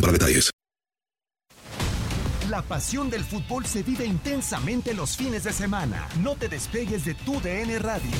para 0.00 0.12
detalles. 0.12 0.50
La 2.48 2.62
pasión 2.62 3.10
del 3.10 3.24
fútbol 3.24 3.66
se 3.66 3.82
vive 3.82 4.06
intensamente 4.06 4.94
los 4.94 5.16
fines 5.16 5.44
de 5.44 5.52
semana. 5.52 6.08
No 6.22 6.34
te 6.34 6.48
despegues 6.48 7.04
de 7.04 7.14
tu 7.14 7.40
DN 7.40 7.78
Radio. 7.78 8.10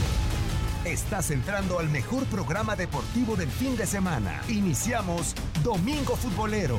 Estás 0.85 1.31
entrando 1.31 1.79
al 1.79 1.89
mejor 1.89 2.25
programa 2.27 2.77
deportivo 2.77 3.37
del 3.37 3.49
fin 3.49 3.77
de 3.77 3.87
semana. 3.87 4.43
Iniciamos 4.49 5.35
Domingo 5.65 6.15
Futbolero. 6.15 6.79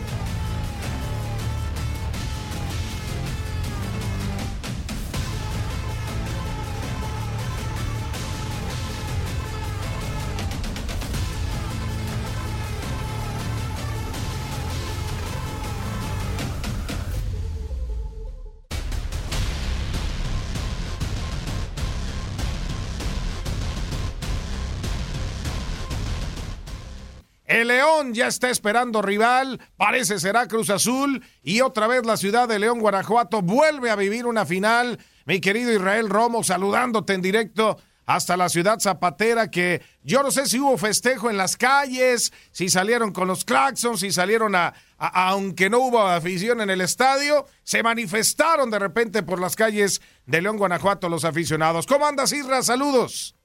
El 27.60 27.68
León 27.68 28.14
ya 28.14 28.28
está 28.28 28.50
esperando 28.50 29.02
rival, 29.02 29.60
parece 29.76 30.18
será 30.20 30.48
Cruz 30.48 30.70
Azul 30.70 31.24
y 31.44 31.60
otra 31.62 31.88
vez 31.88 32.06
la 32.06 32.16
ciudad 32.16 32.48
de 32.48 32.58
León, 32.58 32.80
Guanajuato 32.80 33.42
vuelve 33.42 33.90
a 33.92 33.96
vivir 33.98 34.26
una 34.26 34.46
final. 34.46 34.98
Mi 35.26 35.42
querido 35.42 35.74
Israel 35.74 36.10
Romo 36.10 36.44
saludándote 36.44 37.14
en 37.14 37.22
directo 37.22 37.78
hasta 38.06 38.38
la 38.38 38.48
ciudad 38.50 38.80
zapatera 38.80 39.52
que 39.52 39.84
yo 40.04 40.24
no 40.24 40.32
sé 40.32 40.46
si 40.48 40.60
hubo 40.60 40.78
festejo 40.78 41.30
en 41.30 41.36
las 41.38 41.58
calles, 41.58 42.32
si 42.52 42.70
salieron 42.70 43.12
con 43.12 43.28
los 43.28 43.44
claxons, 43.46 44.00
si 44.00 44.12
salieron 44.12 44.56
a, 44.56 44.74
a- 44.98 45.30
aunque 45.30 45.70
no 45.70 45.80
hubo 45.80 46.00
afición 46.02 46.62
en 46.62 46.70
el 46.70 46.82
estadio, 46.82 47.46
se 47.64 47.84
manifestaron 47.84 48.72
de 48.72 48.80
repente 48.80 49.22
por 49.22 49.40
las 49.42 49.56
calles 49.56 50.02
de 50.26 50.42
León, 50.42 50.58
Guanajuato 50.58 51.10
los 51.10 51.26
aficionados. 51.26 51.86
¿Cómo 51.86 52.08
andas, 52.08 52.32
Isra? 52.32 52.64
Saludos. 52.64 53.36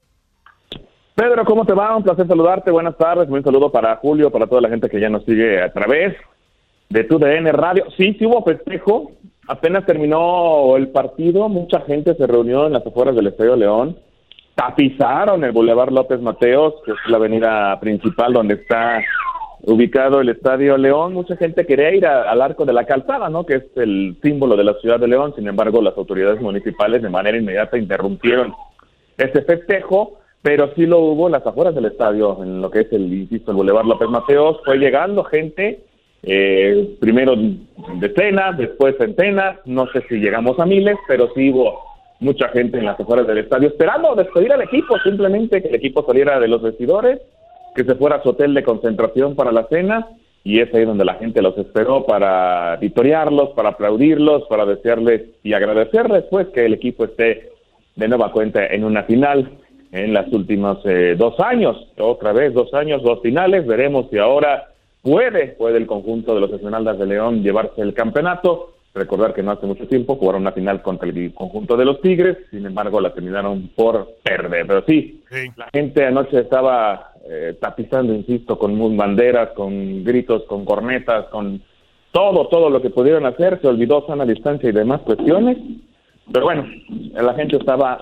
Pedro, 1.15 1.45
¿cómo 1.45 1.65
te 1.65 1.73
va? 1.73 1.95
Un 1.95 2.03
placer 2.03 2.27
saludarte. 2.27 2.71
Buenas 2.71 2.97
tardes. 2.97 3.29
Un 3.29 3.41
saludo 3.41 3.71
para 3.71 3.95
Julio, 3.95 4.29
para 4.31 4.47
toda 4.47 4.59
la 4.59 4.67
gente 4.67 4.89
que 4.89 4.99
ya 4.99 5.09
nos 5.09 5.23
sigue 5.23 5.61
a 5.61 5.71
través 5.71 6.13
de 6.89 7.05
tu 7.05 7.17
DN 7.17 7.49
Radio. 7.53 7.85
Sí, 7.95 8.17
sí 8.19 8.25
hubo 8.25 8.43
festejo. 8.43 9.13
Apenas 9.47 9.85
terminó 9.85 10.75
el 10.75 10.89
partido. 10.89 11.47
Mucha 11.47 11.79
gente 11.81 12.15
se 12.15 12.27
reunió 12.27 12.67
en 12.67 12.73
las 12.73 12.85
afueras 12.85 13.15
del 13.15 13.27
Estadio 13.27 13.55
León. 13.55 13.97
Tapizaron 14.55 15.41
el 15.45 15.53
Boulevard 15.53 15.91
López 15.91 16.19
Mateos, 16.19 16.73
que 16.83 16.91
es 16.91 16.97
la 17.07 17.15
avenida 17.15 17.79
principal 17.79 18.33
donde 18.33 18.55
está 18.55 19.01
ubicado 19.61 20.19
el 20.19 20.27
Estadio 20.27 20.77
León. 20.77 21.13
Mucha 21.13 21.37
gente 21.37 21.65
quería 21.65 21.95
ir 21.95 22.05
al 22.05 22.41
Arco 22.41 22.65
de 22.65 22.73
la 22.73 22.85
Calzada, 22.85 23.29
¿no? 23.29 23.45
Que 23.45 23.55
es 23.55 23.63
el 23.77 24.17
símbolo 24.21 24.57
de 24.57 24.65
la 24.65 24.73
ciudad 24.81 24.99
de 24.99 25.07
León. 25.07 25.33
Sin 25.33 25.47
embargo, 25.47 25.81
las 25.81 25.97
autoridades 25.97 26.41
municipales 26.41 27.01
de 27.01 27.09
manera 27.09 27.37
inmediata 27.37 27.77
interrumpieron 27.77 28.53
ese 29.17 29.43
festejo, 29.43 30.19
pero 30.41 30.73
sí 30.75 30.85
lo 30.85 30.99
hubo 30.99 31.27
en 31.27 31.33
las 31.33 31.45
afueras 31.45 31.73
del 31.73 31.85
estadio, 31.85 32.43
en 32.43 32.61
lo 32.61 32.69
que 32.69 32.81
es 32.81 32.93
el, 32.93 33.11
insisto, 33.13 33.51
el 33.51 33.57
Boulevard 33.57 33.85
López 33.85 34.09
Mateos, 34.09 34.59
fue 34.63 34.77
llegando 34.77 35.23
gente, 35.23 35.79
eh, 36.23 36.95
primero 36.99 37.35
decenas, 37.99 38.57
después 38.57 38.95
centenas, 38.97 39.59
no 39.65 39.87
sé 39.87 40.01
si 40.07 40.15
llegamos 40.15 40.59
a 40.59 40.65
miles, 40.65 40.97
pero 41.07 41.29
sí 41.33 41.51
hubo 41.51 41.79
mucha 42.19 42.49
gente 42.49 42.77
en 42.77 42.85
las 42.85 42.99
afueras 42.99 43.27
del 43.27 43.39
estadio 43.39 43.67
esperando 43.69 44.15
despedir 44.15 44.53
al 44.53 44.61
equipo, 44.61 44.97
simplemente 44.99 45.61
que 45.61 45.69
el 45.69 45.75
equipo 45.75 46.05
saliera 46.05 46.39
de 46.39 46.47
los 46.47 46.61
vestidores, 46.61 47.19
que 47.75 47.83
se 47.83 47.95
fuera 47.95 48.17
a 48.17 48.23
su 48.23 48.29
hotel 48.29 48.53
de 48.53 48.63
concentración 48.63 49.35
para 49.35 49.51
la 49.51 49.67
cena, 49.67 50.07
y 50.43 50.59
es 50.59 50.73
ahí 50.73 50.85
donde 50.85 51.05
la 51.05 51.15
gente 51.15 51.41
los 51.41 51.57
esperó 51.57 52.05
para 52.05 52.77
victoriarlos, 52.77 53.49
para 53.49 53.69
aplaudirlos, 53.69 54.43
para 54.43 54.65
desearles 54.65 55.23
y 55.43 55.53
agradecerles, 55.53 56.23
pues, 56.29 56.47
que 56.49 56.65
el 56.65 56.75
equipo 56.75 57.05
esté 57.05 57.49
de 57.95 58.07
nueva 58.07 58.31
cuenta 58.31 58.65
en 58.65 58.83
una 58.83 59.03
final 59.03 59.49
en 59.95 60.13
los 60.13 60.27
últimos 60.33 60.79
eh, 60.83 61.15
dos 61.17 61.39
años, 61.39 61.77
otra 61.97 62.33
vez 62.33 62.53
dos 62.53 62.73
años, 62.73 63.01
dos 63.01 63.21
finales, 63.21 63.65
veremos 63.65 64.07
si 64.11 64.17
ahora 64.17 64.67
puede, 65.01 65.47
puede 65.57 65.77
el 65.77 65.87
conjunto 65.87 66.35
de 66.35 66.41
los 66.41 66.51
Esmeraldas 66.51 66.99
de 66.99 67.05
León 67.05 67.41
llevarse 67.41 67.81
el 67.81 67.93
campeonato, 67.93 68.73
recordar 68.93 69.33
que 69.33 69.41
no 69.41 69.51
hace 69.51 69.65
mucho 69.65 69.87
tiempo 69.87 70.17
jugaron 70.17 70.41
una 70.41 70.51
final 70.51 70.81
contra 70.81 71.07
el 71.07 71.33
conjunto 71.33 71.77
de 71.77 71.85
los 71.85 72.01
Tigres, 72.01 72.37
sin 72.51 72.65
embargo 72.65 72.99
la 72.99 73.13
terminaron 73.13 73.69
por 73.73 74.15
perder, 74.21 74.67
pero 74.67 74.83
sí, 74.85 75.23
la 75.55 75.69
gente 75.71 76.05
anoche 76.05 76.41
estaba 76.41 77.11
eh, 77.29 77.55
tapizando, 77.61 78.13
insisto, 78.13 78.59
con 78.59 78.97
banderas, 78.97 79.51
con 79.51 80.03
gritos, 80.03 80.43
con 80.43 80.65
cornetas, 80.65 81.27
con 81.27 81.61
todo, 82.11 82.47
todo 82.47 82.69
lo 82.69 82.81
que 82.81 82.89
pudieron 82.89 83.25
hacer, 83.25 83.61
se 83.61 83.67
olvidó 83.67 84.05
sana 84.07 84.25
distancia 84.25 84.69
y 84.69 84.73
demás 84.73 85.01
cuestiones, 85.01 85.57
pero 86.33 86.45
bueno, 86.45 86.65
la 87.13 87.33
gente 87.33 87.55
estaba 87.55 88.01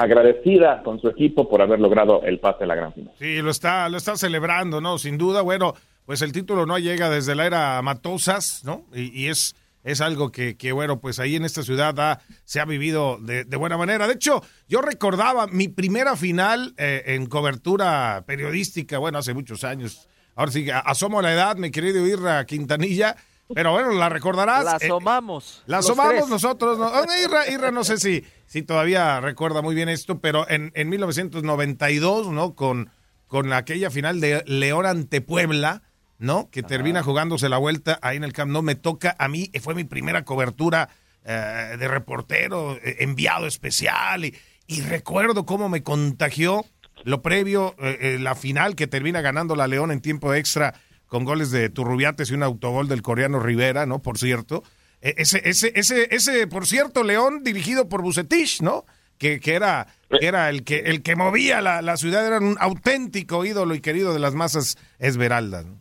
agradecida 0.00 0.82
con 0.82 1.00
su 1.00 1.08
equipo 1.08 1.48
por 1.48 1.62
haber 1.62 1.78
logrado 1.80 2.22
el 2.24 2.38
pase 2.40 2.64
a 2.64 2.66
la 2.66 2.74
gran 2.74 2.92
final. 2.92 3.12
Sí, 3.18 3.40
lo 3.42 3.50
está, 3.50 3.88
lo 3.88 3.96
está 3.98 4.16
celebrando, 4.16 4.80
¿no? 4.80 4.98
Sin 4.98 5.18
duda, 5.18 5.42
bueno, 5.42 5.74
pues 6.06 6.22
el 6.22 6.32
título 6.32 6.66
no 6.66 6.78
llega 6.78 7.10
desde 7.10 7.34
la 7.34 7.46
era 7.46 7.80
Matosas, 7.82 8.62
¿no? 8.64 8.84
Y, 8.94 9.24
y 9.24 9.28
es, 9.28 9.54
es 9.84 10.00
algo 10.00 10.30
que, 10.32 10.56
que, 10.56 10.72
bueno, 10.72 11.00
pues 11.00 11.18
ahí 11.20 11.36
en 11.36 11.44
esta 11.44 11.62
ciudad 11.62 11.98
ha- 12.00 12.20
se 12.44 12.60
ha 12.60 12.64
vivido 12.64 13.18
de, 13.20 13.44
de 13.44 13.56
buena 13.56 13.76
manera. 13.76 14.06
De 14.06 14.14
hecho, 14.14 14.42
yo 14.68 14.80
recordaba 14.80 15.46
mi 15.46 15.68
primera 15.68 16.16
final 16.16 16.74
eh, 16.78 17.02
en 17.06 17.26
cobertura 17.26 18.24
periodística, 18.26 18.98
bueno, 18.98 19.18
hace 19.18 19.34
muchos 19.34 19.64
años. 19.64 20.08
Ahora 20.34 20.50
sí, 20.52 20.66
asomo 20.70 21.20
la 21.20 21.32
edad, 21.32 21.56
mi 21.56 21.70
querido 21.70 22.06
Irra 22.06 22.44
Quintanilla, 22.46 23.16
pero 23.54 23.72
bueno, 23.72 23.92
la 23.92 24.08
recordarás. 24.08 24.64
La 24.64 24.72
Eh, 24.72 24.86
asomamos. 24.86 25.62
la 25.66 25.78
asomamos 25.78 26.28
nosotros. 26.28 26.78
¿no? 26.78 26.86
Ah, 26.86 27.04
Irra, 27.24 27.48
Irra, 27.48 27.70
no 27.70 27.84
sé 27.84 27.98
si, 27.98 28.24
si 28.46 28.62
todavía 28.62 29.20
recuerda 29.20 29.62
muy 29.62 29.74
bien 29.74 29.88
esto, 29.88 30.20
pero 30.20 30.48
en, 30.48 30.72
en 30.74 30.88
1992, 30.88 32.28
¿no? 32.28 32.54
Con, 32.54 32.90
con 33.26 33.52
aquella 33.52 33.90
final 33.90 34.20
de 34.20 34.42
León 34.46 34.86
ante 34.86 35.20
Puebla, 35.20 35.82
¿no? 36.18 36.50
Que 36.50 36.62
termina 36.62 37.02
jugándose 37.02 37.48
la 37.48 37.58
vuelta 37.58 37.98
ahí 38.02 38.16
en 38.16 38.24
el 38.24 38.32
Camp 38.32 38.52
Nou. 38.52 38.62
Me 38.62 38.74
toca 38.74 39.16
a 39.18 39.28
mí, 39.28 39.50
fue 39.60 39.74
mi 39.74 39.84
primera 39.84 40.24
cobertura 40.24 40.88
eh, 41.24 41.76
de 41.78 41.88
reportero, 41.88 42.76
eh, 42.76 42.96
enviado 43.00 43.46
especial, 43.46 44.24
y, 44.24 44.34
y, 44.66 44.80
recuerdo 44.82 45.44
cómo 45.44 45.68
me 45.68 45.82
contagió 45.82 46.64
lo 47.04 47.22
previo, 47.22 47.74
eh, 47.78 48.18
la 48.20 48.34
final 48.34 48.74
que 48.74 48.86
termina 48.86 49.20
ganando 49.20 49.56
la 49.56 49.66
León 49.66 49.90
en 49.90 50.00
tiempo 50.00 50.34
extra 50.34 50.74
con 51.10 51.24
goles 51.24 51.50
de 51.50 51.68
Turrubiates 51.68 52.30
y 52.30 52.34
un 52.34 52.44
autogol 52.44 52.88
del 52.88 53.02
coreano 53.02 53.40
Rivera, 53.40 53.84
¿no? 53.84 54.00
Por 54.00 54.16
cierto. 54.16 54.62
E, 55.02 55.14
ese, 55.18 55.42
ese, 55.44 55.72
ese, 55.74 56.06
ese, 56.14 56.46
por 56.46 56.66
cierto, 56.66 57.02
León 57.02 57.42
dirigido 57.42 57.88
por 57.88 58.00
Bucetich, 58.00 58.62
¿no? 58.62 58.84
Que, 59.18 59.40
que 59.40 59.54
era, 59.54 59.88
que 60.08 60.24
era 60.26 60.48
el 60.48 60.64
que 60.64 60.78
el 60.78 61.02
que 61.02 61.16
movía 61.16 61.60
la, 61.60 61.82
la, 61.82 61.96
ciudad, 61.96 62.26
era 62.26 62.38
un 62.38 62.56
auténtico 62.58 63.44
ídolo 63.44 63.74
y 63.74 63.80
querido 63.80 64.14
de 64.14 64.20
las 64.20 64.34
masas 64.34 64.78
esmeraldas. 65.00 65.66
¿no? 65.66 65.80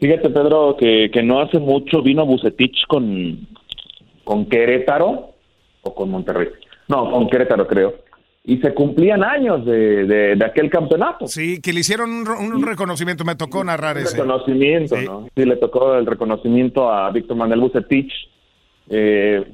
Fíjate, 0.00 0.30
Pedro, 0.30 0.76
que, 0.78 1.10
que 1.12 1.22
no 1.22 1.40
hace 1.40 1.58
mucho 1.58 2.00
vino 2.00 2.24
Bucetich 2.24 2.86
con, 2.86 3.48
con 4.24 4.48
Querétaro 4.48 5.34
o 5.82 5.94
con 5.94 6.08
Monterrey. 6.08 6.48
No, 6.88 7.10
con 7.10 7.28
Querétaro, 7.28 7.66
creo 7.66 8.09
y 8.42 8.56
se 8.58 8.72
cumplían 8.72 9.22
años 9.22 9.64
de, 9.66 10.06
de, 10.06 10.44
aquel 10.44 10.70
campeonato. 10.70 11.26
Sí, 11.26 11.60
que 11.60 11.72
le 11.72 11.80
hicieron 11.80 12.10
un, 12.10 12.28
un 12.28 12.66
reconocimiento, 12.66 13.24
me 13.24 13.34
tocó 13.36 13.62
narrar 13.62 13.96
un 13.96 14.02
ese. 14.02 14.16
reconocimiento, 14.16 14.96
sí. 14.96 15.04
¿no? 15.04 15.28
Sí, 15.36 15.44
le 15.44 15.56
tocó 15.56 15.94
el 15.94 16.06
reconocimiento 16.06 16.90
a 16.90 17.10
Víctor 17.10 17.36
Manuel 17.36 17.60
Bucetich 17.60 18.10
eh, 18.88 19.44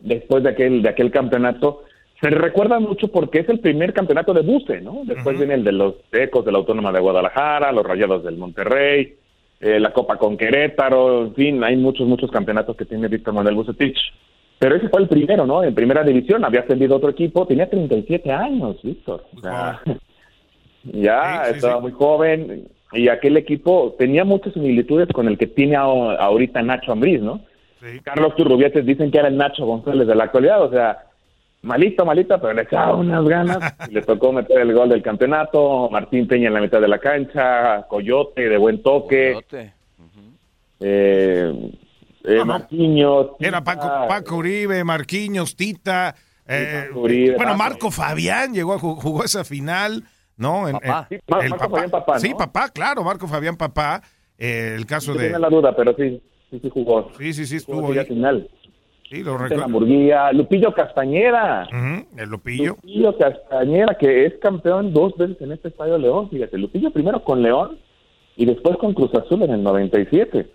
después 0.00 0.42
de 0.42 0.50
aquel, 0.50 0.82
de 0.82 0.88
aquel 0.88 1.10
campeonato. 1.10 1.84
Se 2.20 2.30
recuerda 2.30 2.78
mucho 2.78 3.08
porque 3.08 3.40
es 3.40 3.48
el 3.48 3.58
primer 3.60 3.92
campeonato 3.92 4.32
de 4.32 4.42
Buce, 4.42 4.80
¿no? 4.80 5.02
Después 5.04 5.34
uh 5.34 5.36
-huh. 5.36 5.38
viene 5.38 5.54
el 5.54 5.64
de 5.64 5.72
los 5.72 5.94
Ecos 6.12 6.44
de 6.44 6.52
la 6.52 6.58
Autónoma 6.58 6.92
de 6.92 7.00
Guadalajara, 7.00 7.72
los 7.72 7.84
Rayados 7.84 8.22
del 8.24 8.36
Monterrey, 8.38 9.14
eh, 9.60 9.78
la 9.78 9.92
Copa 9.92 10.16
con 10.16 10.36
Querétaro, 10.36 11.24
en 11.26 11.34
fin, 11.34 11.64
hay 11.64 11.76
muchos, 11.76 12.06
muchos 12.06 12.30
campeonatos 12.30 12.76
que 12.76 12.84
tiene 12.86 13.08
Víctor 13.08 13.34
Manuel 13.34 13.56
Bucetich. 13.56 13.98
Pero 14.62 14.76
ese 14.76 14.88
fue 14.88 15.00
el 15.00 15.08
primero, 15.08 15.44
¿no? 15.44 15.64
En 15.64 15.74
primera 15.74 16.04
división 16.04 16.44
había 16.44 16.60
ascendido 16.60 16.94
otro 16.94 17.10
equipo, 17.10 17.44
tenía 17.48 17.68
37 17.68 18.30
años, 18.30 18.80
Víctor. 18.80 19.24
O 19.36 19.40
sea, 19.40 19.80
ya 20.84 21.46
sí, 21.46 21.50
sí, 21.50 21.56
estaba 21.56 21.76
sí. 21.78 21.82
muy 21.82 21.90
joven 21.90 22.68
y 22.92 23.08
aquel 23.08 23.38
equipo 23.38 23.96
tenía 23.98 24.24
muchas 24.24 24.52
similitudes 24.52 25.08
con 25.08 25.26
el 25.26 25.36
que 25.36 25.48
tiene 25.48 25.74
ahorita 25.74 26.62
Nacho 26.62 26.92
Ambriz, 26.92 27.20
¿no? 27.20 27.40
Carlos 28.04 28.36
Turrubiates 28.36 28.86
dicen 28.86 29.10
que 29.10 29.18
era 29.18 29.26
el 29.26 29.36
Nacho 29.36 29.66
González 29.66 30.06
de 30.06 30.14
la 30.14 30.24
actualidad, 30.24 30.62
o 30.62 30.70
sea, 30.70 31.06
malito, 31.62 32.06
malito, 32.06 32.40
pero 32.40 32.52
le 32.52 32.62
echaba 32.62 32.94
unas 32.94 33.24
ganas. 33.24 33.74
le 33.90 34.00
tocó 34.02 34.32
meter 34.32 34.60
el 34.60 34.72
gol 34.72 34.90
del 34.90 35.02
campeonato, 35.02 35.88
Martín 35.90 36.28
Peña 36.28 36.46
en 36.46 36.54
la 36.54 36.60
mitad 36.60 36.80
de 36.80 36.86
la 36.86 36.98
cancha, 36.98 37.82
Coyote 37.88 38.48
de 38.48 38.58
buen 38.58 38.80
toque. 38.80 39.32
Coyote. 39.32 39.72
Uh 39.98 40.02
-huh. 40.02 40.32
eh, 40.78 41.72
eh. 42.24 42.44
Marquinhos. 42.44 43.36
Tita, 43.38 43.48
Era 43.48 43.64
Paco, 43.64 43.88
Paco 44.08 44.36
Uribe, 44.36 44.84
Marquinhos, 44.84 45.56
Tita. 45.56 46.14
Eh, 46.46 46.88
Uribe, 46.94 47.36
bueno, 47.36 47.56
Marco 47.56 47.90
Fabián 47.90 48.52
llegó 48.52 48.74
a 48.74 48.78
jugó 48.78 49.24
esa 49.24 49.44
final, 49.44 50.04
¿no? 50.36 50.68
En, 50.68 50.74
papá. 50.74 51.06
En, 51.10 51.18
sí, 51.18 51.24
Mar, 51.28 51.44
el 51.44 51.50
Marco 51.50 51.64
papá. 51.64 51.76
Fabián 51.76 51.90
Papá, 51.90 52.12
¿no? 52.14 52.20
Sí, 52.20 52.34
papá, 52.36 52.68
claro, 52.70 53.04
Marco 53.04 53.28
Fabián 53.28 53.56
Papá. 53.56 54.02
Eh, 54.38 54.74
el 54.76 54.86
caso 54.86 55.12
sí, 55.12 55.18
de. 55.18 55.24
Tiene 55.26 55.38
la 55.38 55.48
duda, 55.48 55.74
pero 55.76 55.94
sí, 55.96 56.20
sí, 56.50 56.58
sí 56.60 56.70
jugó. 56.70 57.10
Sí, 57.18 57.32
sí, 57.32 57.46
sí, 57.46 57.56
estuvo 57.56 57.92
ahí. 57.92 58.04
final. 58.06 58.48
Sí, 59.08 59.22
lo 59.22 59.36
recuerdo. 59.36 59.68
Lupillo 60.32 60.72
Castañeda. 60.74 61.68
Uh 61.70 61.74
-huh, 61.74 62.06
el 62.16 62.28
Lupillo. 62.30 62.76
Lupillo 62.82 63.16
Castañeda, 63.18 63.96
que 63.98 64.24
es 64.26 64.34
campeón 64.40 64.92
dos 64.94 65.14
veces 65.18 65.40
en 65.42 65.52
este 65.52 65.68
estadio 65.68 65.98
León. 65.98 66.30
Fíjate, 66.30 66.56
Lupillo 66.56 66.90
primero 66.90 67.22
con 67.22 67.42
León 67.42 67.78
y 68.36 68.46
después 68.46 68.78
con 68.78 68.94
Cruz 68.94 69.14
Azul 69.14 69.42
en 69.42 69.50
el 69.50 69.62
97 69.62 70.50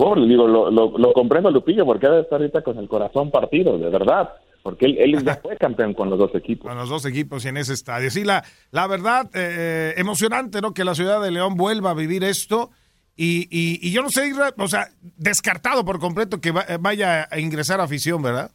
pobre, 0.00 0.26
digo, 0.26 0.48
lo, 0.48 0.70
lo, 0.70 0.96
lo, 0.96 1.12
comprendo 1.12 1.50
Lupillo 1.50 1.84
porque 1.84 2.06
debe 2.06 2.22
estar 2.22 2.40
ahorita 2.40 2.62
con 2.62 2.78
el 2.78 2.88
corazón 2.88 3.30
partido, 3.30 3.76
de 3.76 3.90
verdad, 3.90 4.30
porque 4.62 4.86
él, 4.86 4.96
él 4.98 5.22
ya 5.22 5.34
fue 5.42 5.58
campeón 5.58 5.92
con 5.92 6.08
los 6.08 6.18
dos 6.18 6.34
equipos. 6.34 6.68
Con 6.68 6.78
los 6.78 6.88
dos 6.88 7.04
equipos 7.04 7.44
y 7.44 7.48
en 7.48 7.58
ese 7.58 7.74
estadio. 7.74 8.10
Sí, 8.10 8.24
la, 8.24 8.42
la 8.70 8.86
verdad, 8.86 9.28
eh, 9.34 9.92
emocionante, 9.98 10.62
¿no? 10.62 10.72
Que 10.72 10.84
la 10.84 10.94
ciudad 10.94 11.20
de 11.20 11.30
León 11.30 11.54
vuelva 11.54 11.90
a 11.90 11.94
vivir 11.94 12.24
esto. 12.24 12.70
Y, 13.14 13.42
y, 13.50 13.86
y 13.86 13.92
yo 13.92 14.00
no 14.00 14.08
sé, 14.08 14.32
o 14.56 14.68
sea, 14.68 14.86
descartado 15.18 15.84
por 15.84 15.98
completo 15.98 16.40
que 16.40 16.52
va, 16.52 16.64
vaya 16.80 17.28
a 17.30 17.38
ingresar 17.38 17.80
a 17.80 17.84
afición, 17.84 18.22
¿verdad? 18.22 18.52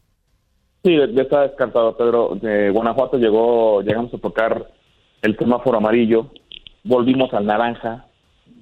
Sí, 0.84 0.98
ya 1.14 1.22
está 1.22 1.44
descartado, 1.44 1.96
Pedro. 1.96 2.40
De 2.42 2.72
Guanajuato 2.72 3.18
llegó, 3.18 3.84
llegamos 3.84 4.12
a 4.16 4.18
tocar 4.18 4.68
el 5.22 5.38
semáforo 5.38 5.78
amarillo, 5.78 6.32
volvimos 6.84 7.32
al 7.36 7.46
naranja, 7.46 8.08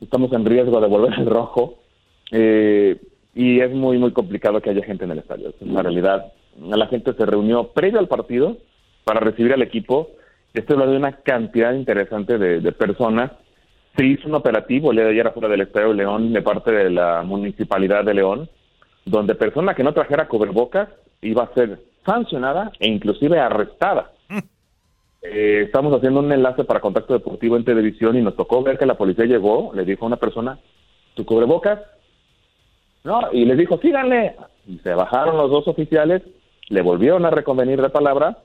estamos 0.01 0.33
en 0.33 0.44
riesgo 0.44 0.81
de 0.81 0.88
volver 0.88 1.13
al 1.13 1.25
rojo 1.25 1.82
eh, 2.31 2.99
y 3.35 3.59
es 3.59 3.71
muy, 3.71 3.97
muy 3.97 4.11
complicado 4.11 4.61
que 4.61 4.69
haya 4.69 4.83
gente 4.83 5.05
en 5.05 5.11
el 5.11 5.19
estadio. 5.19 5.49
Es 5.49 5.55
una 5.61 5.81
realidad. 5.81 6.31
La 6.59 6.87
gente 6.87 7.13
se 7.13 7.25
reunió 7.25 7.69
previo 7.69 7.99
al 7.99 8.07
partido 8.07 8.57
para 9.03 9.19
recibir 9.19 9.53
al 9.53 9.61
equipo. 9.61 10.09
Estoy 10.53 10.75
hablando 10.75 10.93
de 10.93 10.99
una 10.99 11.17
cantidad 11.17 11.73
interesante 11.73 12.37
de, 12.37 12.61
de 12.61 12.71
personas. 12.71 13.31
Se 13.97 14.05
hizo 14.05 14.27
un 14.27 14.35
operativo 14.35 14.91
el 14.91 14.97
día 14.97 15.05
de 15.05 15.11
ayer 15.11 15.27
afuera 15.27 15.49
del 15.49 15.61
Estadio 15.61 15.89
de 15.89 15.95
León 15.95 16.33
de 16.33 16.41
parte 16.41 16.71
de 16.71 16.89
la 16.89 17.23
Municipalidad 17.23 18.03
de 18.03 18.13
León, 18.13 18.49
donde 19.05 19.35
persona 19.35 19.73
que 19.73 19.83
no 19.83 19.93
trajera 19.93 20.27
cubrebocas 20.27 20.89
iba 21.21 21.43
a 21.43 21.53
ser 21.53 21.79
sancionada 22.05 22.71
e 22.79 22.87
inclusive 22.87 23.39
arrestada. 23.39 24.11
Eh, 25.21 25.63
estamos 25.65 25.95
haciendo 25.95 26.19
un 26.19 26.31
enlace 26.31 26.65
para 26.65 26.81
contacto 26.81 27.13
deportivo 27.13 27.55
en 27.55 27.63
televisión 27.63 28.17
y 28.17 28.21
nos 28.21 28.35
tocó 28.35 28.61
ver 28.61 28.77
que 28.77 28.85
la 28.85 28.97
policía 28.97 29.23
llegó, 29.23 29.71
le 29.73 29.85
dijo 29.85 30.03
a 30.03 30.07
una 30.07 30.17
persona, 30.17 30.59
tu 31.13 31.25
cubrebocas 31.25 31.79
no, 33.03 33.21
y 33.31 33.45
les 33.45 33.57
dijo, 33.57 33.77
síganle. 33.79 34.35
Y 34.65 34.77
se 34.79 34.94
bajaron 34.94 35.38
los 35.38 35.51
dos 35.51 35.67
oficiales, 35.67 36.21
le 36.69 36.81
volvieron 36.81 37.25
a 37.25 37.29
reconvenir 37.29 37.81
de 37.81 37.89
palabra 37.89 38.38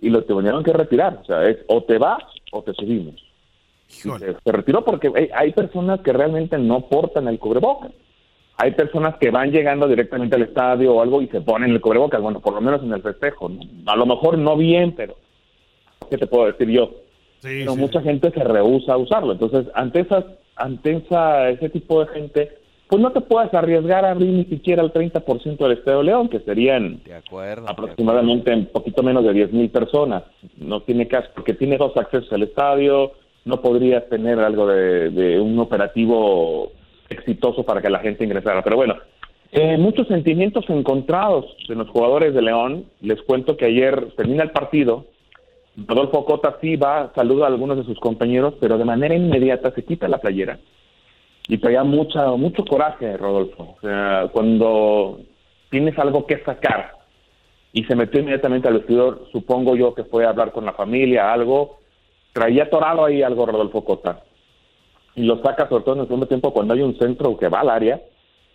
y 0.00 0.10
lo 0.10 0.22
tuvieron 0.24 0.62
que 0.62 0.72
retirar. 0.72 1.18
O 1.22 1.24
sea, 1.24 1.44
es 1.44 1.58
o 1.68 1.82
te 1.82 1.98
vas 1.98 2.22
o 2.52 2.62
te 2.62 2.74
subimos. 2.74 3.14
Se, 3.86 4.10
se, 4.18 4.52
retiró 4.52 4.84
porque 4.84 5.10
hay, 5.14 5.30
hay, 5.32 5.52
personas 5.52 6.00
que 6.00 6.12
realmente 6.12 6.58
no 6.58 6.80
portan 6.82 7.28
el 7.28 7.38
cubrebocas. 7.38 7.92
Hay 8.58 8.72
personas 8.72 9.16
que 9.16 9.30
van 9.30 9.52
llegando 9.52 9.86
directamente 9.86 10.34
al 10.34 10.42
estadio 10.42 10.94
o 10.94 11.02
algo 11.02 11.22
y 11.22 11.28
se 11.28 11.40
ponen 11.40 11.70
el 11.70 11.80
cubrebocas. 11.80 12.20
Bueno, 12.20 12.40
por 12.40 12.54
lo 12.54 12.60
menos 12.60 12.82
en 12.82 12.92
el 12.92 13.02
festejo. 13.02 13.48
¿no? 13.48 13.60
A 13.86 13.96
lo 13.96 14.04
mejor 14.04 14.38
no 14.38 14.56
bien, 14.56 14.92
pero 14.96 15.14
¿qué 16.10 16.18
te 16.18 16.26
puedo 16.26 16.46
decir 16.46 16.68
yo? 16.68 16.90
Sí, 17.40 17.60
pero 17.60 17.72
sí. 17.72 17.78
mucha 17.78 18.02
gente 18.02 18.30
se 18.30 18.44
rehúsa 18.44 18.94
a 18.94 18.98
usarlo. 18.98 19.32
Entonces, 19.32 19.66
ante, 19.74 20.00
esas, 20.00 20.24
ante 20.56 20.96
esa, 20.96 21.48
ese 21.50 21.68
tipo 21.68 22.04
de 22.04 22.12
gente 22.12 22.65
pues 22.88 23.02
no 23.02 23.10
te 23.10 23.20
puedes 23.20 23.52
arriesgar 23.52 24.04
a 24.04 24.12
abrir 24.12 24.28
ni 24.28 24.44
siquiera 24.44 24.82
el 24.82 24.92
30% 24.92 25.56
del 25.56 25.72
Estadio 25.72 26.02
León, 26.02 26.28
que 26.28 26.40
serían 26.40 27.02
de 27.04 27.14
acuerdo, 27.14 27.68
aproximadamente 27.68 28.54
un 28.54 28.66
poquito 28.66 29.02
menos 29.02 29.24
de 29.24 29.32
10 29.32 29.52
mil 29.52 29.70
personas. 29.70 30.22
No 30.56 30.82
tiene 30.82 31.08
caso, 31.08 31.28
porque 31.34 31.54
tiene 31.54 31.78
dos 31.78 31.96
accesos 31.96 32.32
al 32.32 32.44
estadio, 32.44 33.12
no 33.44 33.60
podrías 33.60 34.08
tener 34.08 34.38
algo 34.38 34.68
de, 34.68 35.10
de 35.10 35.40
un 35.40 35.58
operativo 35.58 36.72
exitoso 37.08 37.64
para 37.64 37.82
que 37.82 37.90
la 37.90 37.98
gente 37.98 38.24
ingresara. 38.24 38.62
Pero 38.62 38.76
bueno, 38.76 38.94
eh, 39.50 39.76
muchos 39.78 40.06
sentimientos 40.06 40.64
encontrados 40.68 41.44
de 41.68 41.74
los 41.74 41.88
jugadores 41.88 42.34
de 42.34 42.42
León. 42.42 42.84
Les 43.00 43.20
cuento 43.22 43.56
que 43.56 43.66
ayer 43.66 44.12
termina 44.16 44.44
el 44.44 44.50
partido, 44.52 45.06
Rodolfo 45.76 46.24
Cota 46.24 46.56
sí 46.60 46.76
va, 46.76 47.12
saluda 47.14 47.46
a 47.46 47.48
algunos 47.48 47.78
de 47.78 47.84
sus 47.84 47.98
compañeros, 47.98 48.54
pero 48.60 48.78
de 48.78 48.84
manera 48.84 49.14
inmediata 49.14 49.72
se 49.72 49.84
quita 49.84 50.08
la 50.08 50.18
playera 50.18 50.58
y 51.48 51.58
traía 51.58 51.84
mucha, 51.84 52.26
mucho 52.32 52.64
coraje, 52.64 53.16
Rodolfo. 53.16 53.76
O 53.76 53.80
sea, 53.80 54.28
cuando 54.32 55.20
tienes 55.70 55.98
algo 55.98 56.26
que 56.26 56.42
sacar 56.44 56.92
y 57.72 57.84
se 57.84 57.94
metió 57.94 58.20
inmediatamente 58.20 58.68
al 58.68 58.78
vestidor, 58.78 59.28
supongo 59.32 59.76
yo 59.76 59.94
que 59.94 60.04
fue 60.04 60.24
a 60.24 60.30
hablar 60.30 60.52
con 60.52 60.64
la 60.64 60.72
familia, 60.72 61.32
algo, 61.32 61.78
traía 62.32 62.64
atorado 62.64 63.04
ahí 63.04 63.22
algo 63.22 63.46
Rodolfo 63.46 63.84
Cota. 63.84 64.22
Y 65.14 65.22
lo 65.22 65.40
saca 65.42 65.68
sobre 65.68 65.84
todo 65.84 65.94
en 65.94 66.00
el 66.02 66.06
segundo 66.06 66.26
tiempo 66.26 66.52
cuando 66.52 66.74
hay 66.74 66.82
un 66.82 66.98
centro 66.98 67.36
que 67.36 67.48
va 67.48 67.60
al 67.60 67.70
área 67.70 68.00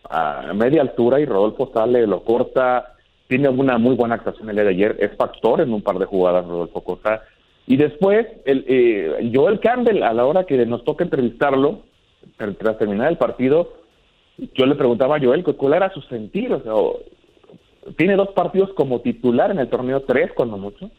a 0.09 0.53
media 0.53 0.81
altura 0.81 1.19
y 1.19 1.25
Rodolfo 1.25 1.71
sale, 1.73 2.05
lo 2.07 2.23
corta, 2.23 2.95
tiene 3.27 3.49
una 3.49 3.77
muy 3.77 3.95
buena 3.95 4.15
actuación 4.15 4.49
el 4.49 4.55
día 4.55 4.65
de 4.65 4.71
ayer, 4.71 4.97
es 4.99 5.15
factor 5.15 5.61
en 5.61 5.71
un 5.73 5.81
par 5.81 5.99
de 5.99 6.05
jugadas 6.05 6.45
Rodolfo 6.45 6.81
Cota. 6.81 7.23
Y 7.67 7.77
después, 7.77 8.27
el, 8.45 8.65
eh, 8.67 9.31
Joel 9.33 9.59
Campbell, 9.59 10.03
a 10.03 10.13
la 10.13 10.25
hora 10.25 10.43
que 10.45 10.65
nos 10.65 10.83
toca 10.83 11.03
entrevistarlo, 11.03 11.83
tras 12.37 12.77
terminar 12.77 13.09
el 13.09 13.17
partido, 13.17 13.73
yo 14.55 14.65
le 14.65 14.75
preguntaba 14.75 15.17
a 15.17 15.19
Joel 15.19 15.43
cuál 15.43 15.73
era 15.73 15.93
su 15.93 16.01
sentir, 16.01 16.51
o 16.51 16.61
sea, 16.61 17.93
tiene 17.97 18.15
dos 18.15 18.29
partidos 18.29 18.71
como 18.73 19.01
titular 19.01 19.51
en 19.51 19.59
el 19.59 19.69
torneo, 19.69 20.01
tres 20.01 20.31
cuando 20.33 20.57
mucho, 20.57 20.89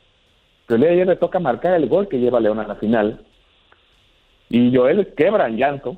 pero 0.67 0.76
el 0.76 0.81
día 0.81 0.88
de 0.88 0.95
ayer 0.95 1.07
le 1.09 1.17
toca 1.17 1.41
marcar 1.41 1.75
el 1.75 1.88
gol 1.88 2.09
que 2.09 2.19
lleva 2.19 2.41
León 2.41 2.59
a 2.59 2.67
la 2.67 2.76
final, 2.76 3.25
y 4.49 4.75
Joel 4.75 5.14
quebra 5.14 5.49
en 5.49 5.57
llanto 5.57 5.97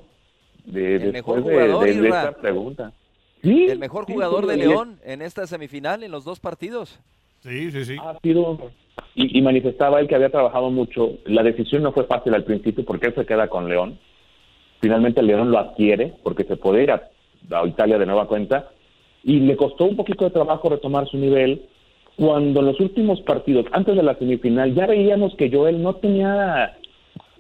de, 0.65 0.97
el 0.97 1.13
después 1.13 1.43
jugador, 1.43 1.85
de, 1.85 1.95
de, 1.95 2.01
de 2.01 2.09
esta 2.09 2.33
pregunta. 2.33 2.93
¿Sí? 3.43 3.67
El 3.67 3.79
mejor 3.79 4.07
jugador 4.07 4.45
sí, 4.45 4.51
de 4.51 4.57
León 4.57 4.99
en 5.05 5.21
esta 5.21 5.47
semifinal, 5.47 6.03
en 6.03 6.11
los 6.11 6.25
dos 6.25 6.41
partidos. 6.41 6.99
Sí, 7.41 7.71
sí, 7.71 7.85
sí. 7.85 7.97
Ha 8.01 8.19
sido, 8.21 8.71
y, 9.15 9.39
y 9.39 9.43
manifestaba 9.43 10.01
él 10.01 10.09
que 10.09 10.15
había 10.15 10.31
trabajado 10.31 10.71
mucho, 10.71 11.19
la 11.27 11.43
decisión 11.43 11.83
no 11.83 11.93
fue 11.93 12.05
fácil 12.05 12.33
al 12.33 12.45
principio 12.45 12.85
porque 12.87 13.09
él 13.09 13.15
se 13.15 13.27
queda 13.27 13.49
con 13.49 13.69
León, 13.69 13.99
Finalmente 14.85 15.23
León 15.23 15.51
lo 15.51 15.59
adquiere 15.59 16.13
porque 16.23 16.45
se 16.45 16.59
puede 16.59 16.83
ir 16.83 16.91
a, 16.91 17.09
Italia 17.67 17.97
de 17.97 18.05
nueva 18.05 18.27
cuenta 18.27 18.69
y 19.23 19.41
le 19.41 19.57
costó 19.57 19.87
un 19.87 19.97
poquito 19.97 20.27
de 20.27 20.31
trabajo 20.31 20.69
retomar 20.69 21.09
su 21.09 21.17
nivel 21.17 21.63
cuando 22.17 22.61
en 22.61 22.67
los 22.67 22.79
últimos 22.81 23.23
partidos, 23.23 23.65
antes 23.73 23.97
de 23.97 24.03
la 24.03 24.15
semifinal, 24.17 24.75
ya 24.75 24.87
veíamos 24.87 25.35
que 25.37 25.51
Joel 25.51 25.83
no 25.83 25.95
tenía 25.95 26.77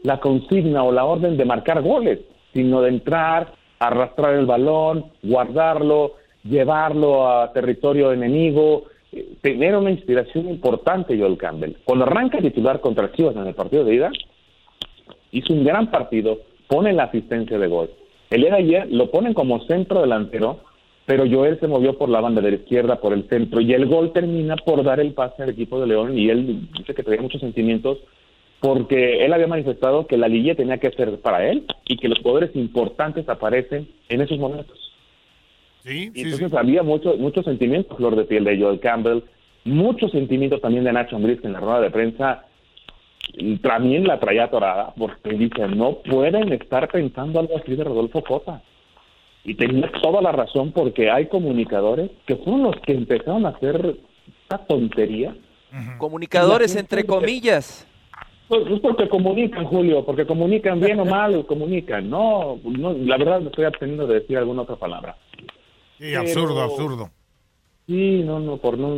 la 0.03 0.21
consigna 0.21 0.85
o 0.85 0.91
la 0.91 1.05
orden 1.05 1.37
de 1.37 1.45
marcar 1.45 1.83
goles, 1.83 2.21
sino 2.55 2.81
de 2.81 2.89
entrar, 2.89 3.53
arrastrar 3.79 4.37
el 4.37 4.47
balón, 4.47 5.05
guardarlo, 5.23 6.13
llevarlo 6.45 7.29
a 7.29 7.53
territorio 7.53 8.11
enemigo, 8.11 8.85
tener 9.43 9.77
una 9.77 9.91
inspiración 9.91 10.49
importante 10.49 11.19
Joel 11.19 11.37
Campbell. 11.37 11.77
Cuando 11.85 12.07
arranca 12.07 12.39
titular 12.39 12.81
contra 12.81 13.13
Chivas 13.13 13.37
en 13.37 13.47
el 13.49 13.55
partido 13.55 13.85
de 13.85 13.97
ida, 13.97 14.11
hizo 15.31 15.53
un 15.53 15.63
gran 15.63 15.91
partido, 15.91 16.39
pone 16.68 16.92
la 16.92 17.04
asistencia 17.04 17.59
de 17.59 17.66
gol. 17.66 17.90
El 18.30 18.42
día 18.42 18.50
de 18.50 18.56
ayer 18.56 18.92
lo 18.92 19.11
ponen 19.11 19.35
como 19.35 19.64
centro 19.66 20.00
delantero, 20.00 20.61
pero 21.06 21.25
Joel 21.30 21.61
se 21.61 21.68
movió 21.68 21.99
por 21.99 22.09
la 22.09 22.21
banda 22.21 22.40
de 22.40 22.50
la 22.50 22.56
izquierda, 22.56 23.00
por 23.00 23.12
el 23.12 23.28
centro, 23.28 23.61
y 23.61 23.73
el 23.73 23.87
gol 23.87 24.12
termina 24.12 24.56
por 24.56 24.83
dar 24.83 25.00
el 25.00 25.12
pase 25.12 25.42
al 25.42 25.50
equipo 25.50 25.80
de 25.80 25.87
León, 25.87 26.18
y 26.18 26.30
él 26.30 26.68
dice 26.76 26.94
que 26.94 27.02
tenía 27.02 27.21
muchos 27.21 27.40
sentimientos, 27.40 27.99
porque 28.61 29.25
él 29.25 29.33
había 29.33 29.47
manifestado 29.47 30.06
que 30.06 30.16
la 30.16 30.28
liguilla 30.28 30.54
tenía 30.54 30.78
que 30.78 30.90
ser 30.92 31.21
para 31.21 31.47
él, 31.49 31.64
y 31.87 31.99
que 31.99 32.09
los 32.09 32.21
poderes 32.21 32.56
importantes 32.56 33.28
aparecen 33.28 33.88
en 34.09 34.21
esos 34.23 34.38
momentos. 34.38 34.78
Sí, 35.85 36.11
Y 36.14 36.23
entonces 36.23 36.52
había 36.54 36.83
mucho, 36.83 37.16
muchos 37.18 37.44
sentimientos, 37.44 37.99
flor 37.99 38.16
de 38.16 38.25
piel 38.25 38.44
de 38.44 38.59
Joel 38.59 38.80
Campbell, 38.80 39.21
muchos 39.64 40.12
sentimientos 40.12 40.62
también 40.62 40.85
de 40.85 40.92
Nacho 40.92 41.16
Ambriz 41.16 41.40
que 41.40 41.47
en 41.47 41.52
la 41.52 41.61
rueda 41.61 41.83
de 41.83 41.90
prensa 41.90 42.47
también 43.62 44.07
la 44.07 44.21
traía 44.21 44.45
atorada, 44.45 44.93
porque 44.97 45.31
dice, 45.31 45.66
no 45.69 45.99
pueden 45.99 46.52
estar 46.52 46.88
pensando 46.88 47.40
algo 47.40 47.57
así 47.57 47.75
de 47.75 47.85
Rodolfo 47.85 48.23
Cota. 48.23 48.62
Y 49.45 49.54
tenía 49.54 49.90
toda 50.02 50.23
la 50.23 50.33
razón 50.33 50.73
porque 50.73 51.11
hay 51.11 51.26
comunicadores 51.26 52.11
que 52.26 52.37
fueron 52.37 52.62
los 52.62 52.76
que 52.81 52.93
empezaron 52.93 53.45
a 53.45 53.50
hacer 53.50 53.97
esta 54.43 54.59
tontería. 54.66 55.37
Comunicadores 55.99 56.76
entre 56.76 57.04
comillas. 57.04 57.87
Pues 58.49 58.66
es 58.71 58.81
porque 58.81 59.09
comunican, 59.09 59.64
Julio, 59.64 60.04
porque 60.04 60.26
comunican 60.26 60.78
bien 60.78 61.00
o 61.00 61.04
mal, 61.04 61.45
comunican. 61.47 62.09
No, 62.09 62.59
no, 62.62 62.93
la 62.93 63.16
verdad 63.16 63.40
me 63.40 63.47
estoy 63.47 63.64
absteniendo 63.64 64.07
de 64.07 64.21
decir 64.21 64.37
alguna 64.38 64.62
otra 64.62 64.76
palabra. 64.76 65.16
Sí, 65.99 66.14
absurdo, 66.14 66.61
absurdo. 66.62 67.11
Sí, 67.87 68.23
no, 68.25 68.41
no, 68.41 68.57
por 68.57 68.79
no, 68.79 68.95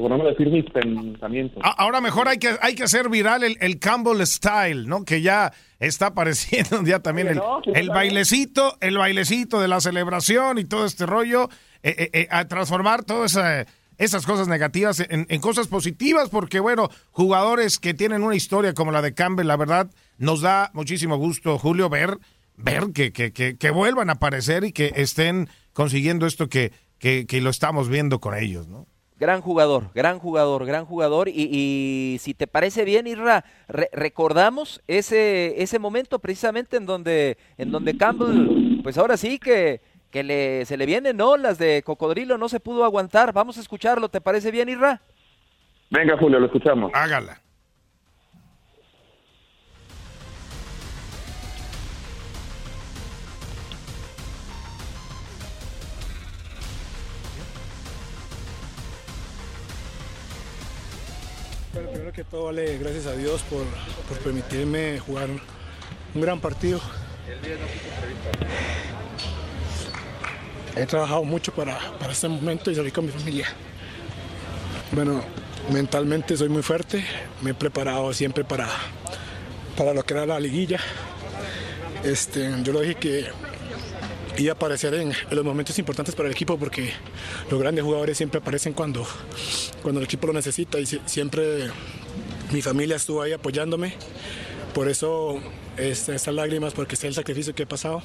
por 0.00 0.10
no 0.16 0.24
decir 0.24 0.48
mis 0.48 0.64
pensamientos. 0.70 1.60
A- 1.64 1.70
Ahora 1.70 2.00
mejor 2.00 2.28
hay 2.28 2.38
que, 2.38 2.54
hay 2.60 2.76
que 2.76 2.84
hacer 2.84 3.08
viral 3.08 3.42
el, 3.42 3.56
el 3.60 3.80
Campbell 3.80 4.24
Style, 4.24 4.86
¿no? 4.86 5.04
Que 5.04 5.22
ya 5.22 5.52
está 5.80 6.06
apareciendo 6.08 6.82
ya 6.84 7.00
también 7.00 7.26
el, 7.74 7.88
bailecito, 7.88 8.76
el 8.80 8.96
bailecito 8.96 9.60
de 9.60 9.66
la 9.66 9.80
celebración 9.80 10.58
y 10.58 10.64
todo 10.64 10.86
este 10.86 11.04
rollo, 11.04 11.48
eh, 11.82 11.94
eh, 11.98 12.10
eh, 12.12 12.28
a 12.30 12.46
transformar 12.46 13.02
todas 13.02 13.32
esa- 13.32 13.66
esas 13.98 14.24
cosas 14.24 14.46
negativas 14.46 15.00
en, 15.00 15.26
en 15.28 15.40
cosas 15.40 15.66
positivas, 15.66 16.28
porque 16.28 16.60
bueno, 16.60 16.88
jugadores 17.10 17.78
que 17.80 17.92
tienen 17.92 18.22
una 18.22 18.36
historia 18.36 18.72
como 18.72 18.90
la 18.92 19.02
de 19.02 19.14
Campbell, 19.14 19.46
la 19.48 19.56
verdad, 19.56 19.90
nos 20.18 20.40
da 20.40 20.70
muchísimo 20.74 21.16
gusto, 21.16 21.58
Julio, 21.58 21.88
ver, 21.88 22.18
ver 22.56 22.92
que, 22.94 23.12
que, 23.12 23.32
que, 23.32 23.56
que 23.56 23.70
vuelvan 23.70 24.10
a 24.10 24.14
aparecer 24.14 24.62
y 24.64 24.72
que 24.72 24.92
estén 24.96 25.48
consiguiendo 25.72 26.26
esto 26.26 26.48
que, 26.48 26.72
que, 27.02 27.26
que 27.26 27.40
lo 27.40 27.50
estamos 27.50 27.88
viendo 27.88 28.20
con 28.20 28.34
ellos, 28.34 28.68
¿no? 28.68 28.86
Gran 29.18 29.40
jugador, 29.40 29.90
gran 29.92 30.18
jugador, 30.20 30.64
gran 30.64 30.84
jugador. 30.86 31.28
Y, 31.28 31.48
y 32.14 32.18
si 32.20 32.32
te 32.32 32.46
parece 32.46 32.84
bien, 32.84 33.06
Irra, 33.08 33.44
re- 33.68 33.90
recordamos 33.92 34.80
ese, 34.86 35.60
ese 35.62 35.78
momento 35.80 36.20
precisamente 36.20 36.76
en 36.76 36.86
donde, 36.86 37.38
en 37.58 37.72
donde 37.72 37.96
Campbell, 37.96 38.80
pues 38.84 38.98
ahora 38.98 39.16
sí 39.16 39.38
que, 39.40 39.80
que 40.10 40.22
le, 40.22 40.64
se 40.64 40.76
le 40.76 40.86
vienen, 40.86 41.16
¿no? 41.16 41.36
Las 41.36 41.58
de 41.58 41.82
Cocodrilo 41.84 42.38
no 42.38 42.48
se 42.48 42.60
pudo 42.60 42.84
aguantar. 42.84 43.32
Vamos 43.32 43.58
a 43.58 43.60
escucharlo, 43.60 44.08
¿te 44.08 44.20
parece 44.20 44.50
bien, 44.52 44.68
Irra? 44.68 45.02
Venga, 45.90 46.16
Julio, 46.16 46.38
lo 46.38 46.46
escuchamos. 46.46 46.90
Hágala. 46.94 47.40
Bueno, 61.72 61.90
primero 61.90 62.12
que 62.12 62.24
todo, 62.24 62.44
vale, 62.44 62.76
gracias 62.78 63.06
a 63.06 63.16
Dios 63.16 63.42
por, 63.42 63.64
por 64.08 64.18
permitirme 64.18 64.98
jugar 64.98 65.28
un 66.14 66.20
gran 66.20 66.38
partido. 66.38 66.80
He 70.76 70.86
trabajado 70.86 71.24
mucho 71.24 71.52
para, 71.52 71.78
para 71.98 72.12
este 72.12 72.28
momento 72.28 72.70
y 72.70 72.74
salir 72.74 72.92
con 72.92 73.06
mi 73.06 73.12
familia. 73.12 73.46
Bueno, 74.92 75.22
mentalmente 75.70 76.36
soy 76.36 76.50
muy 76.50 76.62
fuerte, 76.62 77.04
me 77.40 77.50
he 77.50 77.54
preparado 77.54 78.12
siempre 78.12 78.44
para, 78.44 78.68
para 79.76 79.94
lo 79.94 80.02
que 80.02 80.12
era 80.12 80.26
la 80.26 80.40
liguilla. 80.40 80.78
Este, 82.04 82.50
yo 82.62 82.72
lo 82.74 82.80
dije 82.80 82.96
que 82.96 83.26
a 84.48 84.52
aparecer 84.52 84.94
en, 84.94 85.12
los 85.30 85.44
momentos 85.44 85.78
importantes 85.78 86.14
para 86.14 86.28
el 86.28 86.34
equipo 86.34 86.58
porque 86.58 86.92
los 87.50 87.60
grandes 87.60 87.84
jugadores 87.84 88.16
siempre 88.16 88.40
aparecen 88.40 88.72
cuando, 88.72 89.06
cuando 89.82 90.00
el 90.00 90.04
equipo 90.04 90.26
lo 90.26 90.32
necesita 90.32 90.78
y 90.80 90.86
si- 90.86 91.00
siempre 91.06 91.68
mi 92.50 92.62
familia 92.62 92.96
estuvo 92.96 93.22
ahí 93.22 93.32
apoyándome. 93.32 93.94
Por 94.74 94.88
eso 94.88 95.38
estas 95.76 96.26
lágrimas, 96.28 96.72
porque 96.72 96.96
sé 96.96 97.06
el 97.08 97.14
sacrificio 97.14 97.54
que 97.54 97.64
he 97.64 97.66
pasado. 97.66 98.02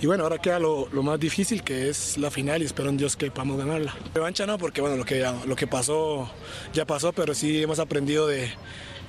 Y 0.00 0.06
bueno, 0.06 0.24
ahora 0.24 0.38
queda 0.38 0.58
lo, 0.58 0.88
lo 0.92 1.02
más 1.02 1.20
difícil 1.20 1.62
que 1.62 1.88
es 1.88 2.18
la 2.18 2.30
final 2.30 2.62
y 2.62 2.66
espero 2.66 2.88
en 2.88 2.96
Dios 2.96 3.16
que 3.16 3.30
podamos 3.30 3.58
ganarla. 3.58 3.94
Revancha 4.14 4.44
no, 4.46 4.58
porque 4.58 4.80
bueno, 4.80 4.96
lo 4.96 5.04
que, 5.04 5.26
lo 5.46 5.56
que 5.56 5.66
pasó 5.66 6.30
ya 6.72 6.84
pasó, 6.84 7.12
pero 7.12 7.32
sí 7.34 7.62
hemos 7.62 7.78
aprendido 7.78 8.26
de, 8.26 8.50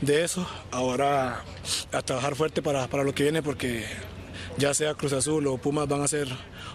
de 0.02 0.24
eso. 0.24 0.48
Ahora 0.72 1.44
a 1.92 2.02
trabajar 2.02 2.36
fuerte 2.36 2.62
para, 2.62 2.88
para 2.88 3.04
lo 3.04 3.14
que 3.16 3.24
viene 3.24 3.42
porque 3.42 3.86
ya 4.58 4.74
sea 4.74 4.94
Cruz 4.94 5.14
Azul 5.14 5.46
o 5.48 5.58
Pumas 5.58 5.88
van 5.88 6.02
a 6.02 6.08
ser 6.08 6.28